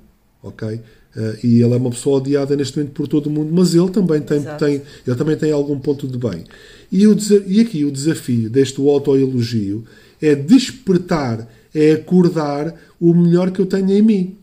Ok? 0.42 0.80
Uh, 1.16 1.46
e 1.46 1.62
ele 1.62 1.74
é 1.74 1.78
uma 1.78 1.90
pessoa 1.90 2.18
odiada 2.18 2.56
neste 2.58 2.78
momento 2.78 2.94
por 2.94 3.08
todo 3.08 3.28
o 3.28 3.30
mundo, 3.30 3.50
mas 3.54 3.74
ele 3.74 3.90
também 3.90 4.20
tem, 4.20 4.42
tem, 4.60 4.82
ele 5.08 5.16
também 5.16 5.38
tem 5.38 5.52
algum 5.52 5.80
ponto 5.80 6.08
de 6.08 6.18
bem. 6.18 6.44
E, 6.92 7.08
o, 7.08 7.16
e 7.48 7.62
aqui 7.62 7.86
o 7.86 7.92
desafio 7.92 8.50
deste 8.50 8.82
autoelogio 8.82 9.86
é 10.22 10.36
despertar, 10.36 11.48
é 11.74 11.94
acordar 11.94 12.76
o 13.00 13.14
melhor 13.14 13.52
que 13.52 13.60
eu 13.60 13.66
tenho 13.66 13.92
em 13.92 14.02
mim. 14.02 14.38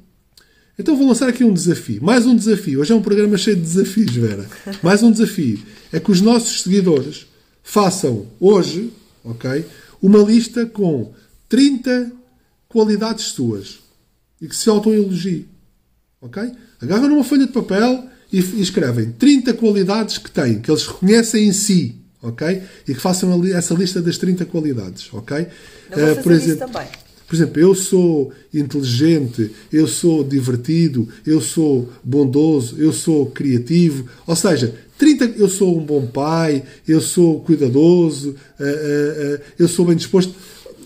Então 0.78 0.96
vou 0.96 1.06
lançar 1.06 1.28
aqui 1.28 1.44
um 1.44 1.52
desafio. 1.52 2.02
Mais 2.02 2.24
um 2.24 2.34
desafio. 2.34 2.80
Hoje 2.80 2.92
é 2.92 2.96
um 2.96 3.02
programa 3.02 3.36
cheio 3.36 3.56
de 3.56 3.62
desafios, 3.62 4.14
Vera. 4.14 4.46
Mais 4.82 5.02
um 5.02 5.12
desafio. 5.12 5.58
É 5.92 6.00
que 6.00 6.10
os 6.10 6.20
nossos 6.20 6.62
seguidores 6.62 7.26
façam 7.62 8.26
hoje, 8.40 8.90
ok? 9.22 9.64
Uma 10.00 10.18
lista 10.18 10.64
com 10.64 11.12
30 11.48 12.10
qualidades 12.68 13.26
suas 13.26 13.80
e 14.40 14.48
que 14.48 14.56
se 14.56 14.68
autoelogiem, 14.70 15.46
ok? 16.22 16.52
Agarram 16.80 17.08
numa 17.08 17.24
folha 17.24 17.46
de 17.46 17.52
papel 17.52 18.04
e, 18.32 18.38
e 18.38 18.62
escrevem 18.62 19.10
30 19.10 19.52
qualidades 19.54 20.16
que 20.16 20.30
têm, 20.30 20.60
que 20.60 20.70
eles 20.70 20.86
reconhecem 20.86 21.48
em 21.48 21.52
si, 21.52 21.96
ok? 22.22 22.62
E 22.88 22.94
que 22.94 23.00
façam 23.00 23.34
ali 23.34 23.52
essa 23.52 23.74
lista 23.74 24.00
das 24.00 24.16
30 24.16 24.46
qualidades, 24.46 25.12
ok? 25.12 25.46
Eh, 25.90 26.14
por 26.22 26.32
exemplo, 26.32 26.70
por 27.26 27.36
exemplo, 27.36 27.60
eu 27.60 27.74
sou 27.74 28.32
inteligente, 28.54 29.50
eu 29.72 29.88
sou 29.88 30.22
divertido, 30.22 31.08
eu 31.26 31.40
sou 31.40 31.90
bondoso, 32.04 32.76
eu 32.78 32.92
sou 32.92 33.26
criativo. 33.26 34.06
Ou 34.26 34.36
seja, 34.36 34.74
30, 34.98 35.32
eu 35.38 35.48
sou 35.48 35.78
um 35.78 35.84
bom 35.84 36.06
pai, 36.06 36.62
eu 36.86 37.00
sou 37.00 37.40
cuidadoso, 37.40 38.36
eh, 38.60 39.38
eh, 39.40 39.40
eu 39.58 39.66
sou 39.66 39.86
bem 39.86 39.96
disposto. 39.96 40.34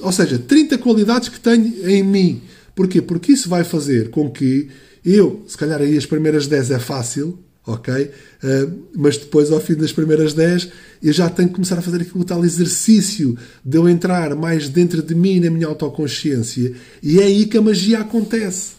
Ou 0.01 0.12
seja, 0.12 0.38
30 0.38 0.79
qualidades 0.79 1.29
que 1.29 1.40
tenho 1.40 1.88
em 1.88 2.03
mim. 2.03 2.42
Porquê? 2.77 3.03
Porque 3.03 3.33
isso 3.33 3.49
vai 3.49 3.64
fazer 3.64 4.11
com 4.11 4.31
que 4.31 4.68
eu, 5.06 5.44
se 5.46 5.56
calhar 5.56 5.80
aí 5.80 5.96
as 5.96 6.04
primeiras 6.04 6.48
10 6.48 6.72
é 6.72 6.78
fácil, 6.80 7.38
ok? 7.64 8.10
Eh, 8.42 8.68
mas 8.96 9.16
depois, 9.16 9.52
ao 9.52 9.60
fim 9.60 9.74
das 9.74 9.92
primeiras 9.92 10.32
10, 10.32 10.68
eu 11.00 11.12
já 11.12 11.30
tenho 11.30 11.48
que 11.48 11.54
começar 11.54 11.78
a 11.78 11.82
fazer 11.82 12.02
aquele 12.02 12.24
tal 12.24 12.44
exercício 12.44 13.36
de 13.64 13.78
eu 13.78 13.88
entrar 13.88 14.34
mais 14.34 14.68
dentro 14.68 15.00
de 15.02 15.14
mim, 15.14 15.38
na 15.38 15.48
minha 15.48 15.68
autoconsciência, 15.68 16.72
e 17.00 17.20
é 17.20 17.24
aí 17.24 17.46
que 17.46 17.56
a 17.56 17.62
magia 17.62 18.00
acontece. 18.00 18.72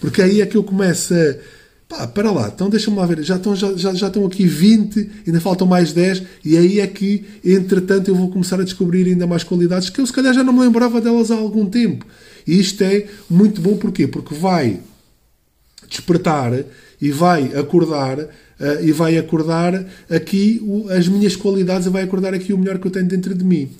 Porque 0.00 0.22
aí 0.22 0.40
é 0.40 0.46
que 0.46 0.56
eu 0.56 0.64
começo 0.64 1.12
a. 1.14 1.36
Pá, 1.86 2.06
para 2.06 2.32
lá, 2.32 2.50
então 2.52 2.70
deixa-me 2.70 2.96
lá 2.96 3.04
ver, 3.04 3.22
já 3.22 3.36
estão, 3.36 3.54
já, 3.54 3.74
já, 3.74 3.92
já 3.92 4.06
estão 4.06 4.24
aqui 4.24 4.46
20, 4.46 5.10
ainda 5.26 5.38
faltam 5.38 5.66
mais 5.66 5.92
10, 5.92 6.22
e 6.42 6.56
aí 6.56 6.80
é 6.80 6.86
que, 6.86 7.26
entretanto, 7.44 8.08
eu 8.08 8.14
vou 8.14 8.30
começar 8.30 8.58
a 8.58 8.64
descobrir 8.64 9.06
ainda 9.06 9.26
mais 9.26 9.44
qualidades 9.44 9.90
que 9.90 10.00
eu, 10.00 10.06
se 10.06 10.12
calhar, 10.12 10.32
já 10.32 10.42
não 10.42 10.54
me 10.54 10.60
lembrava 10.60 10.98
delas 10.98 11.30
há 11.30 11.36
algum 11.36 11.66
tempo. 11.66 12.06
E 12.46 12.58
isto 12.58 12.82
é 12.82 13.06
muito 13.28 13.60
bom, 13.60 13.76
porquê? 13.76 14.06
Porque 14.06 14.34
vai 14.34 14.80
despertar 15.88 16.52
e 17.00 17.10
vai 17.10 17.54
acordar 17.56 18.18
eh, 18.60 18.80
e 18.84 18.92
vai 18.92 19.16
acordar 19.18 19.84
aqui 20.08 20.60
o- 20.62 20.88
as 20.88 21.08
minhas 21.08 21.34
qualidades 21.36 21.86
e 21.86 21.90
vai 21.90 22.02
acordar 22.04 22.32
aqui 22.34 22.52
o 22.52 22.58
melhor 22.58 22.78
que 22.78 22.86
eu 22.86 22.90
tenho 22.90 23.06
dentro 23.06 23.34
de 23.34 23.44
mim. 23.44 23.70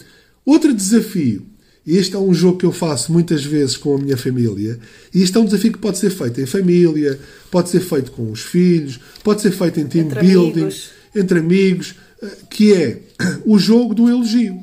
Outro 0.44 0.74
desafio, 0.74 1.46
e 1.86 1.96
este 1.96 2.14
é 2.16 2.18
um 2.18 2.34
jogo 2.34 2.58
que 2.58 2.66
eu 2.66 2.72
faço 2.72 3.12
muitas 3.12 3.44
vezes 3.44 3.76
com 3.76 3.94
a 3.94 3.98
minha 3.98 4.16
família, 4.16 4.78
e 5.14 5.22
isto 5.22 5.38
é 5.38 5.40
um 5.40 5.44
desafio 5.44 5.72
que 5.72 5.78
pode 5.78 5.98
ser 5.98 6.10
feito 6.10 6.40
em 6.40 6.46
família, 6.46 7.18
pode 7.50 7.68
ser 7.70 7.80
feito 7.80 8.10
com 8.12 8.30
os 8.30 8.40
filhos, 8.40 8.98
pode 9.22 9.40
ser 9.42 9.52
feito 9.52 9.78
em 9.80 9.86
team 9.86 10.06
Entre 10.06 10.20
building, 10.20 10.60
amigos. 10.62 10.90
entre 11.14 11.38
amigos, 11.38 11.94
eh, 12.22 12.26
que 12.50 12.72
é 12.74 12.98
o 13.46 13.58
jogo 13.58 13.94
do 13.94 14.08
elogio. 14.08 14.58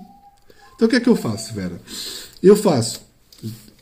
Então 0.76 0.88
o 0.88 0.90
que 0.90 0.98
é 0.98 1.00
que 1.00 1.10
eu 1.10 1.16
faço, 1.16 1.54
Vera? 1.54 1.80
Eu 2.44 2.56
faço 2.56 3.00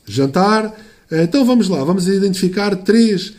jantar. 0.06 0.74
eh, 1.10 1.22
Então 1.24 1.44
vamos 1.44 1.68
lá, 1.68 1.82
vamos 1.84 2.06
identificar 2.08 2.74
três, 2.76 3.34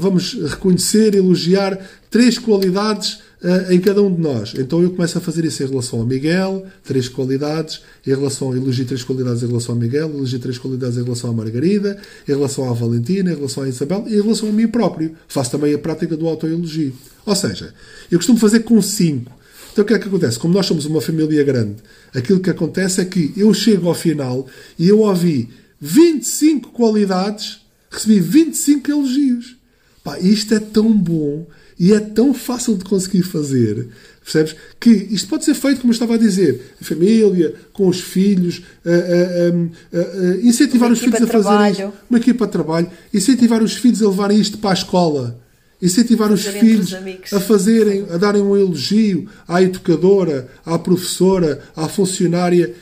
vamos 0.00 0.34
reconhecer, 0.34 1.14
elogiar 1.14 1.78
três 2.10 2.38
qualidades 2.38 3.20
eh, 3.42 3.74
em 3.74 3.80
cada 3.80 4.02
um 4.02 4.14
de 4.14 4.20
nós. 4.20 4.52
Então 4.54 4.82
eu 4.82 4.90
começo 4.90 5.16
a 5.16 5.20
fazer 5.20 5.46
isso 5.46 5.62
em 5.62 5.66
relação 5.66 6.00
ao 6.00 6.04
Miguel, 6.04 6.66
três 6.84 7.08
qualidades, 7.08 7.80
em 8.06 8.10
relação, 8.10 8.54
elogio 8.54 8.84
três 8.84 9.02
qualidades 9.02 9.42
em 9.42 9.46
relação 9.46 9.74
ao 9.74 9.80
Miguel, 9.80 10.10
elogio 10.10 10.38
três 10.38 10.58
qualidades 10.58 10.98
em 10.98 11.02
relação 11.02 11.30
à 11.30 11.32
Margarida, 11.32 11.98
em 12.28 12.32
relação 12.32 12.68
à 12.68 12.74
Valentina, 12.74 13.32
em 13.32 13.34
relação 13.34 13.62
à 13.62 13.68
Isabel 13.68 14.04
e 14.06 14.16
em 14.16 14.20
relação 14.20 14.50
a 14.50 14.52
mim 14.52 14.68
próprio. 14.68 15.16
Faço 15.26 15.52
também 15.52 15.72
a 15.72 15.78
prática 15.78 16.18
do 16.18 16.28
autoelogio. 16.28 16.92
Ou 17.24 17.34
seja, 17.34 17.72
eu 18.10 18.18
costumo 18.18 18.38
fazer 18.38 18.60
com 18.60 18.82
cinco. 18.82 19.32
Então 19.72 19.84
o 19.84 19.86
que 19.86 19.94
é 19.94 19.98
que 19.98 20.08
acontece? 20.08 20.38
Como 20.38 20.52
nós 20.52 20.66
somos 20.66 20.84
uma 20.84 21.00
família 21.00 21.42
grande, 21.42 21.76
aquilo 22.14 22.40
que 22.40 22.50
acontece 22.50 23.00
é 23.00 23.06
que 23.06 23.32
eu 23.38 23.54
chego 23.54 23.88
ao 23.88 23.94
final 23.94 24.46
e 24.78 24.86
eu 24.86 24.98
ouvi 24.98 25.48
25 25.80 26.72
qualidades, 26.72 27.60
recebi 27.90 28.20
25 28.20 28.90
elogios. 28.90 29.59
Pá, 30.02 30.18
isto 30.18 30.54
é 30.54 30.58
tão 30.60 30.92
bom 30.92 31.46
e 31.78 31.92
é 31.92 32.00
tão 32.00 32.32
fácil 32.34 32.76
de 32.76 32.84
conseguir 32.84 33.22
fazer, 33.22 33.88
percebes? 34.22 34.54
Que 34.78 34.90
isto 34.90 35.28
pode 35.28 35.44
ser 35.44 35.54
feito, 35.54 35.80
como 35.80 35.90
eu 35.90 35.94
estava 35.94 36.14
a 36.14 36.18
dizer, 36.18 36.74
a 36.80 36.84
família, 36.84 37.54
com 37.72 37.86
os 37.88 38.00
filhos, 38.00 38.62
a- 38.84 38.90
a- 38.90 39.98
a- 39.98 40.36
incentivar 40.42 40.88
Uma 40.88 40.94
os 40.94 41.00
filhos 41.00 41.22
a 41.22 41.26
trabalho. 41.26 41.72
isto, 41.72 41.92
uma 42.08 42.18
equipa 42.18 42.46
de 42.46 42.52
trabalho, 42.52 42.90
incentivar 43.12 43.62
os 43.62 43.74
filhos 43.74 44.02
a 44.02 44.08
levarem 44.08 44.40
isto 44.40 44.58
para 44.58 44.70
a 44.70 44.74
escola, 44.74 45.38
incentivar 45.82 46.30
os 46.32 46.44
Fazer 46.44 46.60
filhos 46.60 46.92
os 46.92 47.32
a 47.32 47.40
fazerem, 47.40 48.06
a 48.10 48.16
darem 48.18 48.42
um 48.42 48.56
elogio 48.56 49.26
à 49.48 49.62
educadora, 49.62 50.48
à 50.64 50.78
professora, 50.78 51.62
à 51.76 51.88
funcionária. 51.88 52.74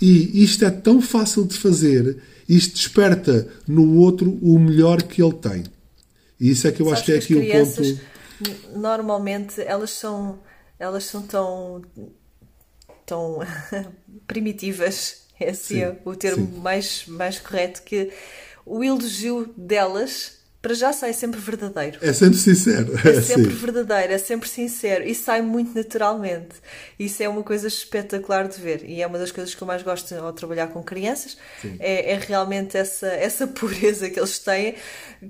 E 0.00 0.42
isto 0.44 0.64
é 0.64 0.70
tão 0.70 1.00
fácil 1.00 1.44
de 1.46 1.56
fazer, 1.56 2.16
isto 2.48 2.74
desperta 2.74 3.46
no 3.66 3.96
outro 3.96 4.38
o 4.42 4.58
melhor 4.58 5.02
que 5.02 5.22
ele 5.22 5.32
tem. 5.34 5.64
E 6.38 6.50
isso 6.50 6.66
é 6.68 6.72
que 6.72 6.82
eu 6.82 6.90
acho 6.92 7.04
que 7.04 7.12
é 7.12 7.20
Sabes 7.20 7.24
aqui 7.24 7.34
o 7.34 7.50
ponto. 7.50 8.78
Normalmente 8.78 9.60
elas 9.62 9.90
são, 9.90 10.40
elas 10.78 11.04
são 11.04 11.26
tão, 11.26 11.82
tão 13.04 13.38
primitivas, 14.26 15.26
é 15.40 15.50
assim 15.50 15.80
Sim, 15.80 15.96
o 16.04 16.14
termo 16.14 16.46
sim. 16.46 16.58
mais, 16.60 17.06
mais 17.06 17.38
correto, 17.38 17.82
que 17.82 18.12
o 18.64 18.82
elogio 18.84 19.52
delas 19.56 20.35
para 20.66 20.74
já 20.74 20.92
sai 20.92 21.12
sempre 21.12 21.38
verdadeiro. 21.38 22.00
É 22.02 22.12
sempre 22.12 22.36
sincero. 22.36 22.92
É 22.98 23.20
sempre 23.22 23.52
Sim. 23.52 23.56
verdadeiro, 23.56 24.12
é 24.12 24.18
sempre 24.18 24.48
sincero 24.48 25.04
e 25.04 25.14
sai 25.14 25.40
muito 25.40 25.72
naturalmente. 25.72 26.56
Isso 26.98 27.22
é 27.22 27.28
uma 27.28 27.44
coisa 27.44 27.68
espetacular 27.68 28.48
de 28.48 28.60
ver 28.60 28.82
e 28.84 29.00
é 29.00 29.06
uma 29.06 29.16
das 29.16 29.30
coisas 29.30 29.54
que 29.54 29.62
eu 29.62 29.66
mais 29.66 29.84
gosto 29.84 30.12
ao 30.16 30.32
trabalhar 30.32 30.66
com 30.66 30.82
crianças. 30.82 31.38
É, 31.78 32.10
é 32.14 32.18
realmente 32.18 32.76
essa, 32.76 33.06
essa 33.06 33.46
pureza 33.46 34.10
que 34.10 34.18
eles 34.18 34.40
têm 34.40 34.74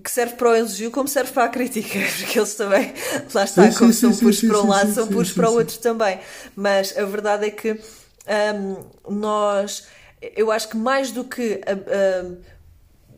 que 0.02 0.10
serve 0.10 0.36
para 0.36 0.52
o 0.52 0.54
elogio 0.54 0.90
como 0.90 1.06
serve 1.06 1.32
para 1.32 1.44
a 1.44 1.48
crítica, 1.50 1.98
porque 2.18 2.38
eles 2.38 2.54
também, 2.54 2.94
lá 3.34 3.44
está, 3.44 3.70
Sim, 3.70 3.78
como 3.78 3.92
sim, 3.92 4.00
são 4.00 4.12
sim, 4.14 4.20
puros 4.20 4.40
para 4.40 4.62
um 4.62 4.68
lado, 4.68 4.94
são 4.94 5.06
puros 5.06 5.32
para 5.32 5.50
o 5.50 5.52
outro 5.52 5.76
também. 5.80 6.18
Mas 6.56 6.96
a 6.96 7.04
verdade 7.04 7.44
é 7.44 7.50
que 7.50 7.72
hum, 7.72 8.84
nós, 9.06 9.86
eu 10.34 10.50
acho 10.50 10.70
que 10.70 10.78
mais 10.78 11.10
do 11.10 11.24
que. 11.24 11.60
hum, 12.24 12.36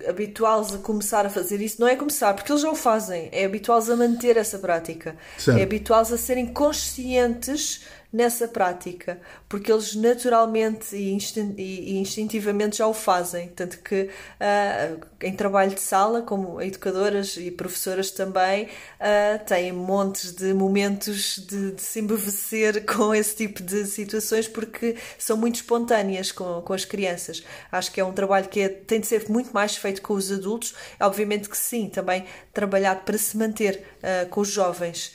habituá-los 0.07 0.75
a 0.75 0.79
começar 0.79 1.25
a 1.27 1.31
fazer 1.31 1.61
isso, 1.61 1.81
não 1.81 1.89
é 1.89 1.97
começar, 1.97 2.35
porque 2.35 2.51
eles 2.53 2.63
já 2.63 2.71
o 2.71 2.75
fazem, 2.75 3.29
é 3.33 3.45
habituá-los 3.45 3.89
a 3.91 3.97
manter 3.97 4.37
essa 4.37 4.59
prática, 4.59 5.17
Certo. 5.39 5.59
é 5.59 5.63
habituá-los 5.63 6.13
a 6.13 6.19
serem 6.19 6.47
conscientes 6.47 7.83
nessa 8.13 8.49
prática, 8.49 9.21
porque 9.49 9.71
eles 9.71 9.95
naturalmente 9.95 10.97
e, 10.97 11.13
instin- 11.13 11.55
instintivamente 11.59 12.79
já 12.79 12.87
o 12.87 12.95
fazem, 12.95 13.49
tanto 13.49 13.79
que 13.81 14.09
ah, 14.41 14.97
em 15.23 15.35
trabalho 15.35 15.75
de 15.75 15.81
sala, 15.81 16.23
como 16.23 16.61
educadoras 16.63 17.37
e 17.37 17.51
professoras 17.51 18.11
também, 18.11 18.69
ah, 18.99 19.39
têm 19.47 19.73
montes 19.73 20.33
de 20.33 20.53
momentos 20.55 21.37
de, 21.47 21.73
de 21.73 21.83
se 21.83 22.01
embevecer 22.01 22.85
com 22.89 23.15
esse 23.15 23.37
tipo 23.37 23.63
de 23.63 23.85
situações, 23.87 24.49
porque 24.49 24.97
são 25.19 25.37
muito 25.37 25.57
espontâneas 25.57 26.33
com, 26.33 26.63
com 26.63 26.73
as 26.73 26.85
crianças. 26.85 27.43
Acho 27.71 27.93
que 27.93 28.01
é 28.01 28.05
um 28.05 28.13
trabalho 28.13 28.49
que 28.49 28.61
é- 28.61 28.69
tem 28.69 29.01
de 29.01 29.07
ser 29.07 29.29
muito 29.29 29.53
mais 29.53 29.77
feito 29.77 30.03
com 30.03 30.15
os 30.15 30.31
adultos, 30.33 30.75
obviamente 31.01 31.49
que 31.49 31.57
sim, 31.57 31.89
também 31.89 32.25
trabalhado 32.53 33.01
para 33.05 33.19
se 33.19 33.37
manter 33.37 33.83
ah, 34.03 34.27
com 34.31 34.41
os 34.41 34.49
jovens. 34.49 35.13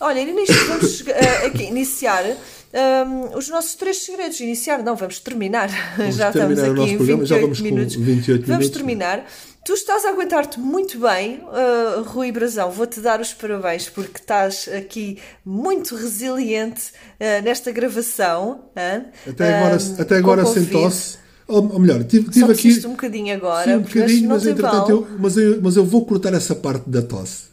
Olha, 0.00 0.24
nisto 0.24 0.54
vamos 0.68 1.04
eh, 1.08 1.46
aqui 1.46 1.64
iniciar 1.64 2.24
hum, 2.24 3.36
os 3.36 3.48
nossos 3.48 3.74
três 3.74 3.98
segredos. 4.04 4.38
Iniciar, 4.40 4.82
não, 4.82 4.94
vamos 4.94 5.18
terminar. 5.20 5.68
Já 6.12 6.30
terminar 6.30 6.30
estamos 6.30 6.58
aqui 6.60 6.90
em 6.92 6.96
programa, 6.96 7.22
28 7.22 7.26
já 7.26 7.38
vamos 7.40 7.58
com 7.58 7.64
minutos. 7.64 7.94
28 7.96 8.40
vamos 8.46 8.48
minutos. 8.58 8.70
terminar. 8.70 9.26
Tu 9.64 9.74
estás 9.74 10.04
a 10.06 10.10
aguentar-te 10.10 10.58
muito 10.58 10.98
bem, 10.98 11.42
uh, 11.42 12.02
Rui 12.02 12.32
Brazão. 12.32 12.70
Vou-te 12.70 13.00
dar 13.00 13.20
os 13.20 13.34
parabéns 13.34 13.88
porque 13.88 14.18
estás 14.18 14.66
aqui 14.68 15.18
muito 15.44 15.94
resiliente 15.94 16.92
uh, 17.20 17.42
nesta 17.44 17.70
gravação. 17.70 18.70
hã? 18.76 19.04
Até 19.28 19.54
agora, 19.58 19.76
Hum, 19.76 19.94
até 19.98 20.16
agora 20.16 20.46
sem 20.46 20.64
tosse. 20.66 21.18
Ou, 21.46 21.72
ou 21.72 21.78
melhor, 21.80 22.04
tive, 22.04 22.26
Só 22.26 22.52
tive 22.52 22.52
aqui. 22.52 22.86
um 22.86 22.90
bocadinho 22.90 23.34
agora, 23.34 23.64
Sim, 23.64 23.76
um 23.76 23.80
mas 23.80 23.92
bocadinho, 23.92 24.28
mas 24.28 24.46
entretanto 24.46 24.76
mal. 24.76 24.90
eu, 24.90 25.08
mas, 25.18 25.36
eu, 25.36 25.60
mas 25.62 25.76
eu 25.76 25.84
vou 25.84 26.06
cortar 26.06 26.32
essa 26.34 26.54
parte 26.54 26.88
da 26.88 27.02
tosse. 27.02 27.48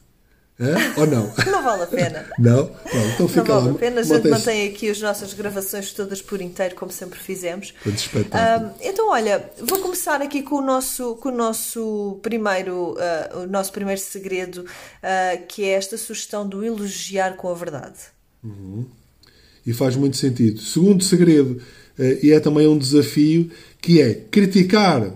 Hã? 0.58 0.74
Ou 0.98 1.06
não? 1.06 1.34
Não 1.52 1.62
vale 1.64 1.84
a 1.84 1.88
pena. 1.88 2.26
Não? 2.40 2.68
Pronto, 2.68 3.08
então 3.14 3.28
fica 3.28 3.44
Não 3.44 3.56
vale 3.56 3.66
lá. 3.68 3.72
a 3.72 3.78
pena, 3.78 4.00
a 4.00 4.04
gente 4.04 4.28
mantém 4.30 4.68
aqui 4.70 4.90
as 4.90 5.02
nossas 5.02 5.34
gravações 5.34 5.92
todas 5.92 6.22
por 6.22 6.40
inteiro, 6.42 6.76
como 6.76 6.92
sempre 6.94 7.20
fizemos. 7.20 7.74
Espetáculo. 7.86 8.68
Ahm, 8.70 8.74
então, 8.82 9.10
olha, 9.10 9.50
vou 9.62 9.80
começar 9.80 10.22
aqui 10.22 10.42
com 10.42 10.56
o 10.56 10.62
nosso, 10.62 11.16
com 11.18 11.28
o 11.28 11.32
nosso 11.36 12.20
primeiro, 12.22 12.96
ah, 12.98 13.40
o 13.44 13.48
nosso 13.48 13.72
primeiro 13.74 14.00
segredo, 14.00 14.66
ah, 15.04 15.38
que 15.46 15.66
é 15.66 15.72
esta 15.72 15.98
sugestão 15.98 16.48
do 16.48 16.64
elogiar 16.64 17.36
com 17.36 17.50
a 17.50 17.54
verdade. 17.54 17.98
E 19.66 19.74
faz 19.74 19.96
muito 19.98 20.16
sentido. 20.18 20.62
Segundo 20.62 21.04
segredo, 21.04 21.60
e 22.22 22.32
é 22.32 22.40
também 22.40 22.66
um 22.68 22.78
desafio, 22.78 23.50
que 23.82 24.02
é 24.02 24.14
criticar 24.14 25.12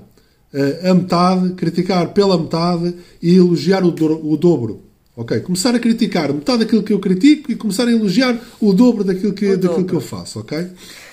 a 0.84 0.94
metade, 0.94 1.54
criticar 1.54 2.12
pela 2.14 2.38
metade 2.38 2.96
e 3.22 3.36
elogiar 3.38 3.84
o, 3.86 3.92
do- 3.92 4.28
o 4.32 4.36
dobro. 4.36 4.84
Ok? 5.20 5.38
Começar 5.42 5.76
a 5.76 5.80
criticar 5.80 6.32
metade 6.34 6.60
daquilo 6.60 6.82
que 6.82 6.94
eu 6.94 7.00
critico 7.00 7.52
e 7.52 7.56
começar 7.58 7.86
a 7.86 7.92
elogiar 7.92 8.40
o 8.62 8.72
dobro 8.72 9.04
daquilo 9.04 9.34
que, 9.34 9.46
O 9.48 9.58
daquilo 9.58 9.72
dobro. 9.74 9.86
que 9.86 9.94
eu 9.94 10.00
faço, 10.00 10.40
ok? 10.40 10.58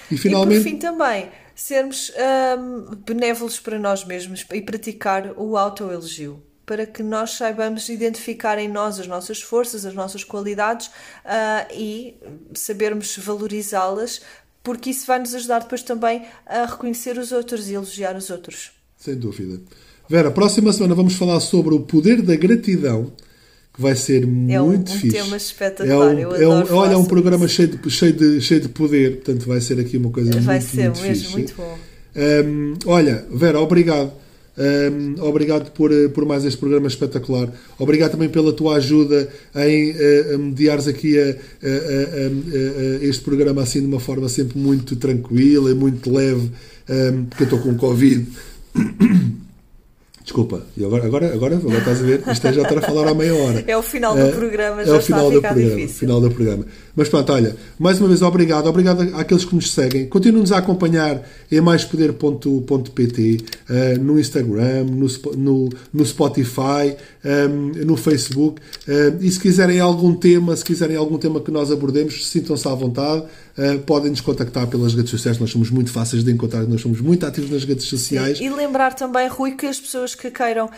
E 0.08 0.14
E 0.14 0.16
finalmente. 0.16 0.58
por 0.62 0.70
fim 0.70 0.76
também, 0.78 1.28
sermos 1.56 2.12
hum, 2.56 2.94
benévolos 3.04 3.58
para 3.58 3.80
nós 3.80 4.04
mesmos 4.04 4.46
e 4.54 4.60
praticar 4.62 5.32
o 5.36 5.56
autoelogio. 5.56 6.40
Para 6.64 6.86
que 6.86 7.02
nós 7.02 7.32
saibamos 7.32 7.88
identificar 7.88 8.58
em 8.58 8.68
nós 8.68 9.00
as 9.00 9.08
nossas 9.08 9.42
forças, 9.42 9.84
as 9.84 9.94
nossas 9.94 10.22
qualidades 10.22 10.88
ah, 11.24 11.66
e 11.74 12.14
sabermos 12.54 13.16
valorizá-las, 13.18 14.20
porque 14.62 14.90
isso 14.90 15.04
vai 15.04 15.18
nos 15.18 15.34
ajudar 15.34 15.60
depois 15.60 15.82
também 15.82 16.22
a 16.46 16.64
reconhecer 16.64 17.18
os 17.18 17.32
outros 17.32 17.68
e 17.68 17.74
elogiar 17.74 18.16
os 18.16 18.30
outros. 18.30 18.70
Sem 18.96 19.16
dúvida. 19.16 19.60
Vera, 20.08 20.30
próxima 20.30 20.72
semana 20.72 20.94
vamos 20.94 21.14
falar 21.14 21.40
sobre 21.40 21.74
o 21.74 21.80
poder 21.80 22.22
da 22.22 22.36
gratidão, 22.36 23.12
que 23.76 23.82
vai 23.82 23.94
ser 23.94 24.22
É 24.48 24.60
um- 24.60 24.66
muito 24.68 24.90
um 24.90 24.94
fixe. 24.96 25.16
tema 25.16 25.36
espetacular, 25.36 26.18
É 26.18 26.26
um, 26.26 26.34
é 26.34 26.48
um- 26.48 26.74
olha, 26.74 26.92
é 26.94 26.96
um 26.96 27.04
programa 27.04 27.44
isso. 27.44 27.54
cheio 27.54 27.68
de, 27.68 27.90
cheio, 27.90 28.12
de, 28.14 28.40
cheio 28.40 28.60
de 28.62 28.68
poder, 28.68 29.16
portanto 29.16 29.46
vai 29.46 29.60
ser 29.60 29.78
aqui 29.78 29.96
uma 29.98 30.10
coisa 30.10 30.30
vai 30.40 30.58
muito, 30.58 30.70
ser 30.70 30.82
muito 30.88 31.02
mesmo 31.02 31.30
muito 31.32 31.54
bom. 31.56 31.78
Hum, 32.16 32.74
olha, 32.86 33.24
Vera, 33.30 33.60
obrigado. 33.60 34.10
Hum, 34.58 35.16
obrigado 35.18 35.70
por, 35.72 35.92
eh, 35.92 36.08
por 36.08 36.24
mais 36.24 36.42
este 36.46 36.56
programa 36.58 36.86
espetacular. 36.86 37.52
Obrigado 37.78 38.12
também 38.12 38.30
pela 38.30 38.54
tua 38.54 38.76
ajuda 38.76 39.28
em 39.54 39.92
a 40.34 40.38
mediares 40.38 40.88
aqui 40.88 41.18
a, 41.18 41.24
a- 41.24 41.28
a- 41.32 43.04
este 43.04 43.22
programa 43.22 43.60
assim 43.62 43.80
de 43.80 43.86
uma 43.86 44.00
forma 44.00 44.30
sempre 44.30 44.58
muito 44.58 44.96
tranquila 44.96 45.70
e 45.70 45.74
muito 45.74 46.10
leve, 46.10 46.50
hum, 46.88 47.24
porque 47.28 47.42
eu 47.42 47.44
estou 47.44 47.58
com 47.58 47.74
Covid. 47.74 48.26
Desculpa, 50.26 50.60
e 50.76 50.84
agora, 50.84 51.06
agora, 51.06 51.32
agora, 51.32 51.54
agora 51.54 51.78
estás 51.78 52.00
a 52.00 52.02
ver, 52.02 52.20
isto 52.32 52.48
é 52.48 52.52
já 52.52 52.62
estar 52.62 52.78
a 52.78 52.82
falar 52.82 53.06
há 53.08 53.14
meia 53.14 53.32
hora. 53.32 53.62
É 53.68 53.76
o 53.76 53.82
final 53.82 54.12
do 54.16 54.22
Eh, 54.22 54.32
programa, 54.32 54.82
é 54.82 54.84
já 54.84 54.94
o 54.94 54.96
está 54.98 55.14
a 55.14 55.18
final 55.20 55.30
do 55.30 55.40
programa, 55.40 55.76
difícil. 55.76 55.98
final 56.00 56.20
do 56.20 56.30
programa. 56.32 56.64
Mas 56.96 57.10
pronto, 57.10 57.30
olha, 57.30 57.54
mais 57.78 58.00
uma 58.00 58.08
vez 58.08 58.22
obrigado, 58.22 58.66
obrigado 58.66 59.02
àqueles 59.14 59.44
que 59.44 59.54
nos 59.54 59.70
seguem. 59.70 60.06
Continuem-nos 60.06 60.50
a 60.50 60.58
acompanhar 60.58 61.22
em 61.52 61.60
maispoder.pt, 61.60 63.44
eh, 63.68 63.98
no 63.98 64.18
Instagram, 64.18 64.84
no, 64.84 65.06
no, 65.36 65.68
no 65.92 66.06
Spotify, 66.06 66.96
eh, 67.22 67.46
no 67.46 67.98
Facebook. 67.98 68.62
Eh, 68.88 69.12
e 69.20 69.30
se 69.30 69.38
quiserem 69.38 69.78
algum 69.78 70.14
tema, 70.14 70.56
se 70.56 70.64
quiserem 70.64 70.96
algum 70.96 71.18
tema 71.18 71.38
que 71.40 71.50
nós 71.50 71.70
abordemos, 71.70 72.26
sintam-se 72.26 72.66
à 72.66 72.74
vontade. 72.74 73.24
Eh, 73.58 73.76
podem 73.78 74.10
nos 74.10 74.22
contactar 74.22 74.66
pelas 74.66 74.94
redes 74.94 75.10
sociais, 75.10 75.38
nós 75.38 75.50
somos 75.50 75.70
muito 75.70 75.90
fáceis 75.90 76.24
de 76.24 76.32
encontrar, 76.32 76.62
nós 76.64 76.80
somos 76.80 77.00
muito 77.00 77.26
ativos 77.26 77.50
nas 77.50 77.64
redes 77.64 77.84
sociais. 77.84 78.38
E 78.40 78.48
lembrar 78.48 78.94
também, 78.94 79.28
Rui, 79.28 79.52
que 79.52 79.66
as 79.66 79.78
pessoas 79.78 80.14
que 80.14 80.30
queiram 80.30 80.70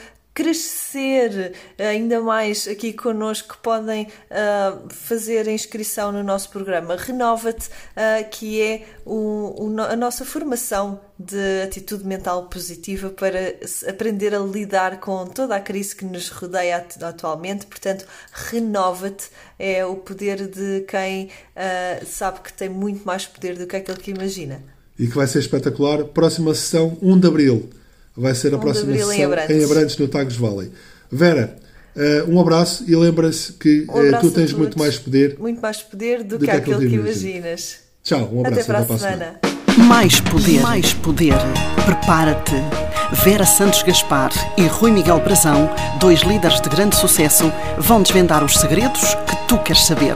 crescer 0.42 1.52
ainda 1.78 2.20
mais 2.20 2.68
aqui 2.68 2.92
connosco 2.92 3.58
podem 3.62 4.06
ah, 4.30 4.78
fazer 4.88 5.48
a 5.48 5.52
inscrição 5.52 6.12
no 6.12 6.22
nosso 6.22 6.50
programa 6.50 6.96
Renova-te, 6.96 7.68
ah, 7.96 8.22
que 8.22 8.60
é 8.62 8.84
o- 9.04 9.64
o 9.66 9.80
a 9.82 9.96
nossa 9.96 10.24
formação 10.24 11.00
de 11.18 11.62
atitude 11.64 12.04
mental 12.04 12.44
positiva 12.46 13.10
para 13.10 13.54
aprender 13.88 14.32
a 14.34 14.38
lidar 14.38 15.00
com 15.00 15.26
toda 15.26 15.56
a 15.56 15.60
crise 15.60 15.96
que 15.96 16.04
nos 16.04 16.28
rodeia 16.28 16.76
atu- 16.76 17.04
atualmente. 17.04 17.66
Portanto, 17.66 18.06
renova-te 18.32 19.30
é 19.58 19.84
o 19.84 19.96
poder 19.96 20.46
de 20.48 20.82
quem 20.88 21.30
ah, 21.56 22.00
sabe 22.06 22.40
que 22.40 22.52
tem 22.52 22.68
muito 22.68 23.04
mais 23.04 23.26
poder 23.26 23.56
do 23.58 23.66
que 23.66 23.76
aquele 23.76 23.98
que 23.98 24.10
imagina. 24.12 24.62
e 24.98 25.06
que 25.06 25.14
vai 25.14 25.26
ser 25.26 25.38
espetacular. 25.40 26.04
Próxima 26.04 26.54
sessão, 26.54 26.96
1 27.02 27.18
de 27.20 27.26
Abril. 27.28 27.70
Vai 28.18 28.34
ser 28.34 28.52
a 28.52 28.56
1 28.56 28.58
de 28.58 28.64
próxima 28.64 28.92
em 28.92 28.98
sessão 28.98 29.24
Abrantes. 29.24 29.56
em 29.56 29.64
Abrantes, 29.64 29.96
no 29.98 30.08
Tagus 30.08 30.36
Valley. 30.36 30.70
Vera, 31.10 31.56
eh, 31.96 32.24
um 32.28 32.40
abraço 32.40 32.84
e 32.88 32.94
lembra-se 32.96 33.52
que 33.52 33.86
Um 33.88 34.00
abraço 34.00 34.28
tu 34.28 34.34
tens 34.34 34.52
muito 34.52 34.78
mais 34.78 34.98
poder. 34.98 35.36
Muito 35.38 35.60
mais 35.60 35.82
poder 35.82 36.22
do, 36.24 36.36
do 36.36 36.38
que 36.40 36.44
que 36.46 36.50
aquilo 36.50 36.76
aquele 36.76 36.90
que 36.90 36.96
que 36.96 37.02
imaginas. 37.02 37.22
imaginas. 37.22 37.76
Tchau, 38.02 38.28
um 38.32 38.40
abraço 38.40 38.54
Até 38.60 38.64
para 38.64 38.78
a 38.78 38.84
semana. 38.98 38.98
semana. 38.98 39.40
Mais 39.88 40.20
poder, 40.20 40.60
mais 40.60 40.92
poder. 40.94 41.34
Prepara-te. 41.86 42.54
Vera 43.24 43.46
Santos 43.46 43.82
Gaspar 43.84 44.30
e 44.58 44.66
Rui 44.66 44.90
Miguel 44.90 45.20
Brazão, 45.20 45.70
dois 45.98 46.20
líderes 46.20 46.60
de 46.60 46.68
grande 46.68 46.94
sucesso, 46.96 47.50
vão 47.78 48.02
desvendar 48.02 48.44
os 48.44 48.54
segredos 48.58 49.14
que 49.26 49.36
tu 49.48 49.56
queres 49.58 49.86
saber. 49.86 50.14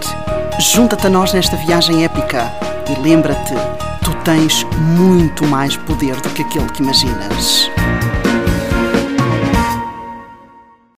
Junta-te 0.61 1.07
a 1.07 1.11
nós 1.11 1.33
nesta 1.33 1.57
viagem 1.57 2.05
épica 2.05 2.53
e 2.95 3.01
lembra-te, 3.01 3.55
tens 4.25 4.65
muito 4.97 5.47
mais 5.47 5.77
poder 5.77 6.17
do 6.21 6.31
que 6.31 6.43
aquele 6.43 6.69
que 6.71 6.83
imaginas. 6.83 7.71